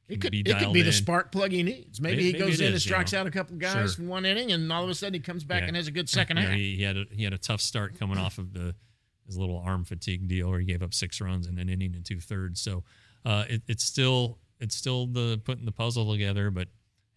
[0.10, 2.02] It could, it could be the spark plug he needs.
[2.02, 3.20] Maybe, Maybe- he goes it in and is, you strikes know.
[3.20, 4.04] out a couple guys Sure.
[4.04, 5.68] in one inning, and all of a sudden he comes back Yeah.
[5.68, 6.54] and has a good second You half.
[6.54, 8.76] he, he had a, he had a tough start coming off of the
[9.28, 12.04] his little arm fatigue deal where he gave up six runs in an inning and
[12.04, 12.60] two thirds.
[12.60, 12.84] So
[13.24, 16.50] uh, it, it's still it's still the putting the puzzle together.
[16.50, 16.70] But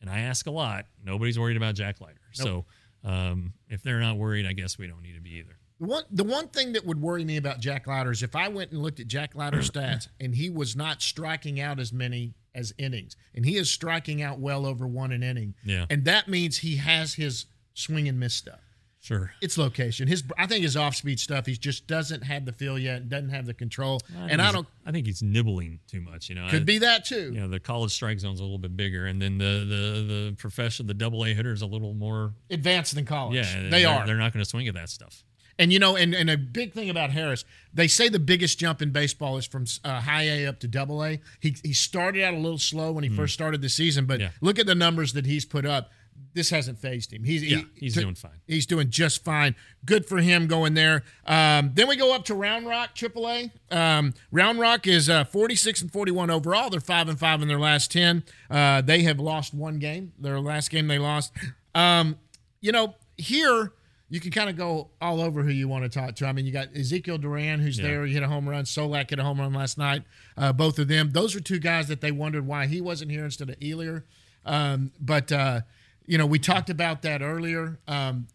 [0.02, 0.84] and I ask a lot.
[1.02, 2.20] Nobody's worried about Jack Leiter.
[2.32, 2.66] So
[3.04, 5.56] um, if they're not worried, I guess we don't need to be either.
[5.80, 8.48] The one, the one thing that would worry me about Jack Leiter is if I
[8.48, 12.34] went and looked at Jack Leiter's stats and he was not striking out as many
[12.54, 15.86] as innings, and he is striking out well over one an inning, Yeah.
[15.90, 18.60] and that means he has his swing and miss stuff.
[19.00, 19.32] Sure.
[19.40, 20.06] It's location.
[20.06, 21.46] His I think his off speed stuff.
[21.46, 23.08] He just doesn't have the feel yet.
[23.08, 24.00] Doesn't have the control.
[24.16, 24.68] and I don't.
[24.86, 26.28] I think he's nibbling too much.
[26.28, 27.32] You know, Could I- be that too.
[27.34, 30.34] You know, the college strike zone's a little bit bigger, and then the the the
[30.38, 32.34] professional, the double A hitter is a little more.
[32.48, 33.34] Advanced than college.
[33.44, 34.06] Yeah, they they're- are.
[34.06, 35.24] They're not going to swing at that stuff.
[35.58, 37.44] And you know, and, and a big thing about Harris,
[37.74, 41.04] they say the biggest jump in baseball is from uh, high A up to double
[41.04, 41.20] A.
[41.40, 44.20] He he started out a little slow when he first started the season, but.
[44.20, 44.30] Yeah.
[44.40, 45.90] look at the numbers that he's put up.
[46.34, 47.24] This hasn't phased him.
[47.24, 48.38] He's Yeah, he- he's to- doing fine.
[48.46, 49.54] He's doing just fine.
[49.84, 51.02] Good for him going there.
[51.26, 53.50] Um, then we go up to Round Rock AAA.
[53.70, 56.70] Um, Round Rock is uh, 46 and 41 overall.
[56.70, 58.24] They're five and five in their last 10.
[58.50, 60.12] Uh, they have lost one game.
[60.18, 61.32] Their last game they lost.
[61.74, 62.16] Um,
[62.60, 63.72] you know, here
[64.12, 66.26] you can kind of go all over who you want to talk to.
[66.26, 67.84] I mean, you got Ezekiel Duran, who's Yeah.
[67.86, 68.04] there.
[68.04, 68.64] He hit a home run.
[68.64, 70.02] Solak hit a home run last night.
[70.36, 71.12] Uh, both of them.
[71.12, 74.02] Those are two guys that they wondered why he wasn't here instead of Elier.
[74.44, 75.62] Um, but uh,
[76.06, 77.80] you know, we talked about that earlier.
[77.88, 78.26] Um,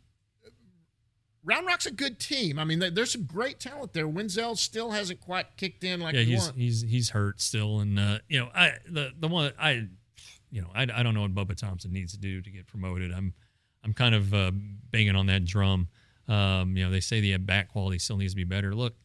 [1.44, 2.58] Round Rock's a good team.
[2.60, 4.08] I mean, there's some great talent there.
[4.08, 6.56] Wendzel still hasn't quite kicked in like yeah, he's want.
[6.58, 9.88] he's he's hurt still, and uh, you know, I the the one I,
[10.52, 13.14] you know, I, I don't know what Bubba Thompson needs to do to get promoted.
[13.14, 13.34] I'm
[13.88, 14.52] I'm kind of uh,
[14.92, 15.88] banging on that drum.
[16.28, 18.76] Um, you know, they say the bat quality still needs to be better.
[18.76, 18.96] Look,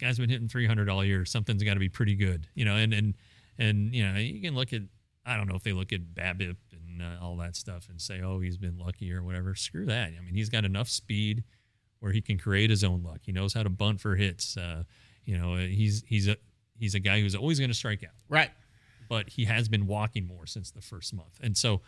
[0.00, 1.24] guy's been hitting 300 all year.
[1.24, 2.76] Something's got to be pretty good, you know.
[2.76, 3.14] And and
[3.58, 4.82] and you know, you can look at
[5.26, 8.20] I don't know if they look at BABIP and uh, all that stuff and say,
[8.22, 9.56] oh, he's been lucky or whatever.
[9.56, 10.12] Screw that.
[10.16, 11.42] I mean, he's got enough speed
[11.98, 13.18] where he can create his own luck.
[13.22, 14.56] He knows how to bunt for hits.
[14.56, 14.84] Uh,
[15.24, 16.36] you know, he's he's a
[16.78, 18.14] he's a guy who's always going to strike out.
[18.28, 18.50] right.
[19.08, 21.80] But he has been walking more since the first month, and so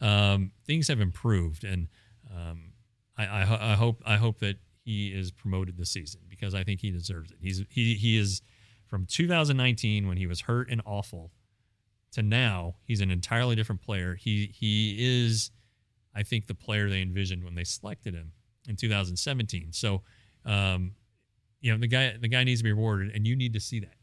[0.00, 1.64] um, things have improved.
[1.64, 1.88] And
[2.34, 2.72] um,
[3.16, 6.80] I, I, I hope I hope that he is promoted this season because I think
[6.80, 7.38] he deserves it.
[7.40, 8.42] He's he he is
[8.86, 11.32] from 2019 when he was hurt and awful
[12.12, 14.14] to now he's an entirely different player.
[14.14, 15.50] He he is
[16.14, 18.32] I think the player they envisioned when they selected him
[18.68, 19.72] in 2017.
[19.72, 20.02] So
[20.44, 20.92] um,
[21.60, 23.80] you know the guy the guy needs to be rewarded and you need to see
[23.80, 23.95] that.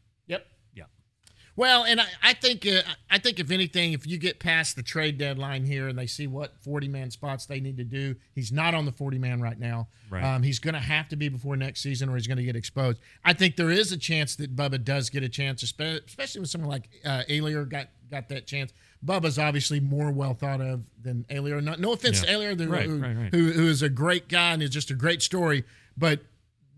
[1.56, 4.82] Well, and I, I think uh, I think if anything, if you get past the
[4.82, 8.50] trade deadline here and they see what forty man spots they need to do, he's
[8.50, 9.86] not on the forty man right now.
[10.10, 10.24] Right.
[10.24, 12.56] Um, he's going to have to be before next season, or he's going to get
[12.56, 12.98] exposed.
[13.24, 16.70] I think there is a chance that Bubba does get a chance, especially with someone
[16.70, 18.72] like uh, Elier got got that chance.
[19.04, 21.62] Bubba's obviously more well thought of than Elier.
[21.62, 22.30] No, no offense Yeah.
[22.30, 23.34] to Elier, the, Right, who, right.
[23.34, 25.64] Who, who is a great guy and is just a great story,
[25.96, 26.20] but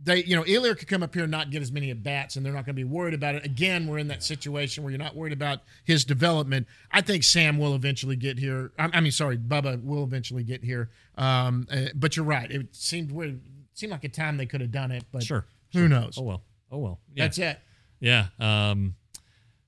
[0.03, 2.37] they, you know, Elier could come up here and not get as many at bats,
[2.37, 3.45] and they're not going to be worried about it.
[3.45, 6.67] Again, we're in that situation where you're not worried about his development.
[6.93, 8.73] I think Sam will eventually get here.
[8.79, 10.91] I, I mean, sorry, Bubba will eventually get here.
[11.17, 12.51] Um, uh, but you're right.
[12.51, 13.35] It seemed weird.
[13.35, 15.45] It seemed like a time they could have done it, but Sure.
[15.73, 15.89] who sure.
[15.89, 16.17] knows?
[16.19, 16.43] Oh well.
[16.71, 17.01] Oh well.
[17.15, 17.25] Yeah.
[17.25, 17.59] That's it.
[18.01, 18.27] Yeah.
[18.39, 18.95] Um,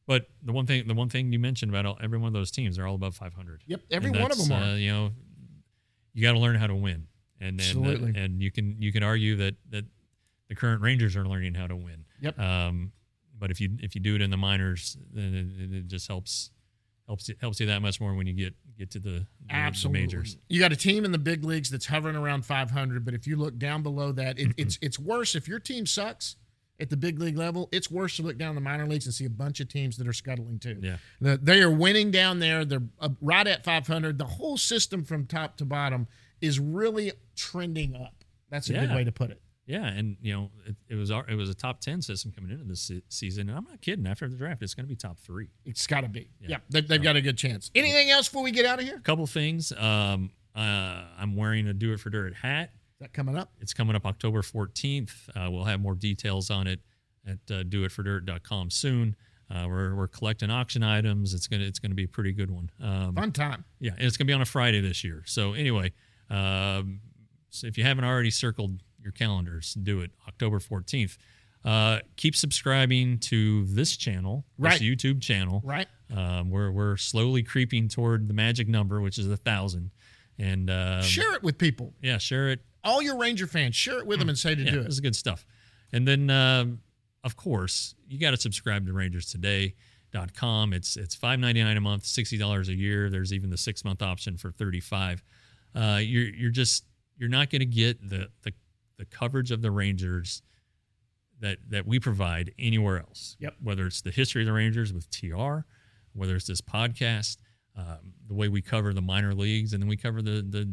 [0.07, 2.51] but the one thing, the one thing you mentioned about all, every one of those
[2.51, 3.62] teams, they're all above 500.
[3.66, 4.62] Yep, every one of them are.
[4.62, 5.11] Uh, you know,
[6.14, 7.07] you got to learn how to win,
[7.41, 9.85] and and, uh, and you can you can argue that that
[10.49, 12.05] the current Rangers are learning how to win.
[12.20, 12.38] Yep.
[12.38, 12.92] Um,
[13.38, 16.51] but if you if you do it in the minors, then it, it just helps
[17.07, 20.03] helps you, helps you that much more when you get get to the, the, Absolutely.
[20.03, 20.36] majors.
[20.49, 23.36] You got a team in the big leagues that's hovering around 500, but if you
[23.36, 25.34] look down below that, it, it's it's worse.
[25.34, 26.36] If your team sucks
[26.80, 29.24] at the big league level, it's worse to look down the minor leagues and see
[29.24, 30.78] a bunch of teams that are scuttling too.
[30.80, 30.96] Yeah.
[31.20, 32.64] The- they are winning down there.
[32.64, 34.18] They're uh, right at 500.
[34.18, 36.07] The whole system from top to bottom
[36.40, 38.14] is really trending up.
[38.51, 39.42] That's a good way to put it.
[39.68, 42.50] Yeah, and you know it, it was our, it was a top ten system coming
[42.50, 44.06] into this se- season, and I'm not kidding.
[44.06, 45.50] After the draft, it's going to be top three.
[45.66, 46.30] It's got to be.
[46.40, 46.48] Yeah.
[46.48, 47.70] Yeah, they, they've got a good chance.
[47.74, 48.94] Anything else before we get out of here?
[48.96, 49.70] Is couple things.
[49.72, 52.70] Um, uh, I'm wearing a Do It for Dirt hat.
[52.72, 53.52] Is that coming up?
[53.60, 55.10] It's coming up October 14th.
[55.36, 56.80] Uh, we'll have more details on it
[57.26, 59.14] at uh, doitfordirt.com soon.
[59.50, 61.32] Uh, we're, we're collecting auction items.
[61.34, 62.70] It's gonna it's gonna be a pretty good one.
[62.82, 63.64] Um, Fun time.
[63.80, 65.22] yeah, and it's gonna be on a Friday this year.
[65.26, 65.92] So anyway,
[66.28, 67.00] um,
[67.50, 71.16] so if you haven't already circled your calendars, do it October 14th.
[71.64, 74.78] Uh, keep subscribing to this channel, Right.
[74.78, 75.61] this YouTube channel.
[75.64, 75.88] Right.
[76.14, 79.90] Um, we're we're slowly creeping toward the magic number, which is a thousand.
[80.38, 81.94] And um, Share it with people.
[82.00, 82.61] yeah, share it.
[82.84, 84.84] All your Ranger fans, share it with them and say to Yeah, do it.
[84.84, 85.44] this is good stuff.
[85.92, 86.80] And then, um,
[87.24, 89.74] of course, you got to subscribe to Rangers Today.
[90.12, 90.72] Dot com.
[90.72, 93.11] It's it's five ninety nine a month, sixty dollars a year.
[93.11, 95.22] There's even the six month option for thirty five.
[95.74, 96.84] Uh, you're you're just
[97.18, 98.52] you're not going to get the, the
[98.99, 100.42] the coverage of the Rangers
[101.40, 103.36] that that we provide anywhere else.
[103.40, 103.55] Yep.
[103.62, 105.59] Whether it's the history of the Rangers with TR,
[106.12, 107.36] whether it's this podcast,
[107.76, 110.68] um, the way we cover the minor leagues, and then we cover the the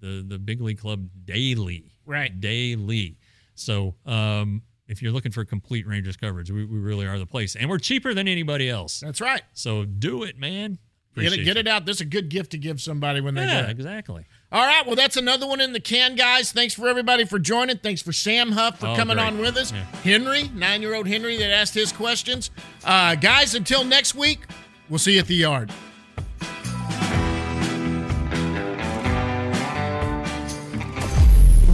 [0.00, 1.92] the, the big league club daily.
[2.06, 2.40] Right.
[2.40, 3.18] Daily.
[3.54, 7.56] So um, if you're looking for complete Rangers coverage, we, we really are the place,
[7.56, 9.00] and we're cheaper than anybody else.
[9.00, 9.42] That's right.
[9.54, 10.78] So do it, man.
[11.16, 11.84] Get it, get it out.
[11.84, 13.70] This is a good gift to give somebody when they Yeah, get it.
[13.70, 14.24] exactly.
[14.50, 16.52] All right, well, that's another one in the can, guys.
[16.52, 17.76] Thanks for everybody for joining.
[17.78, 19.26] Thanks for Sam Huff for Oh, coming great.
[19.26, 19.72] on with us.
[19.72, 19.84] Yeah.
[20.02, 22.50] Henry, nine year old Henry, that asked his questions.
[22.82, 24.40] Uh, guys, until next week,
[24.88, 25.70] we'll see you at the yard.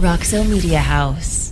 [0.01, 1.44] Roxo Media House.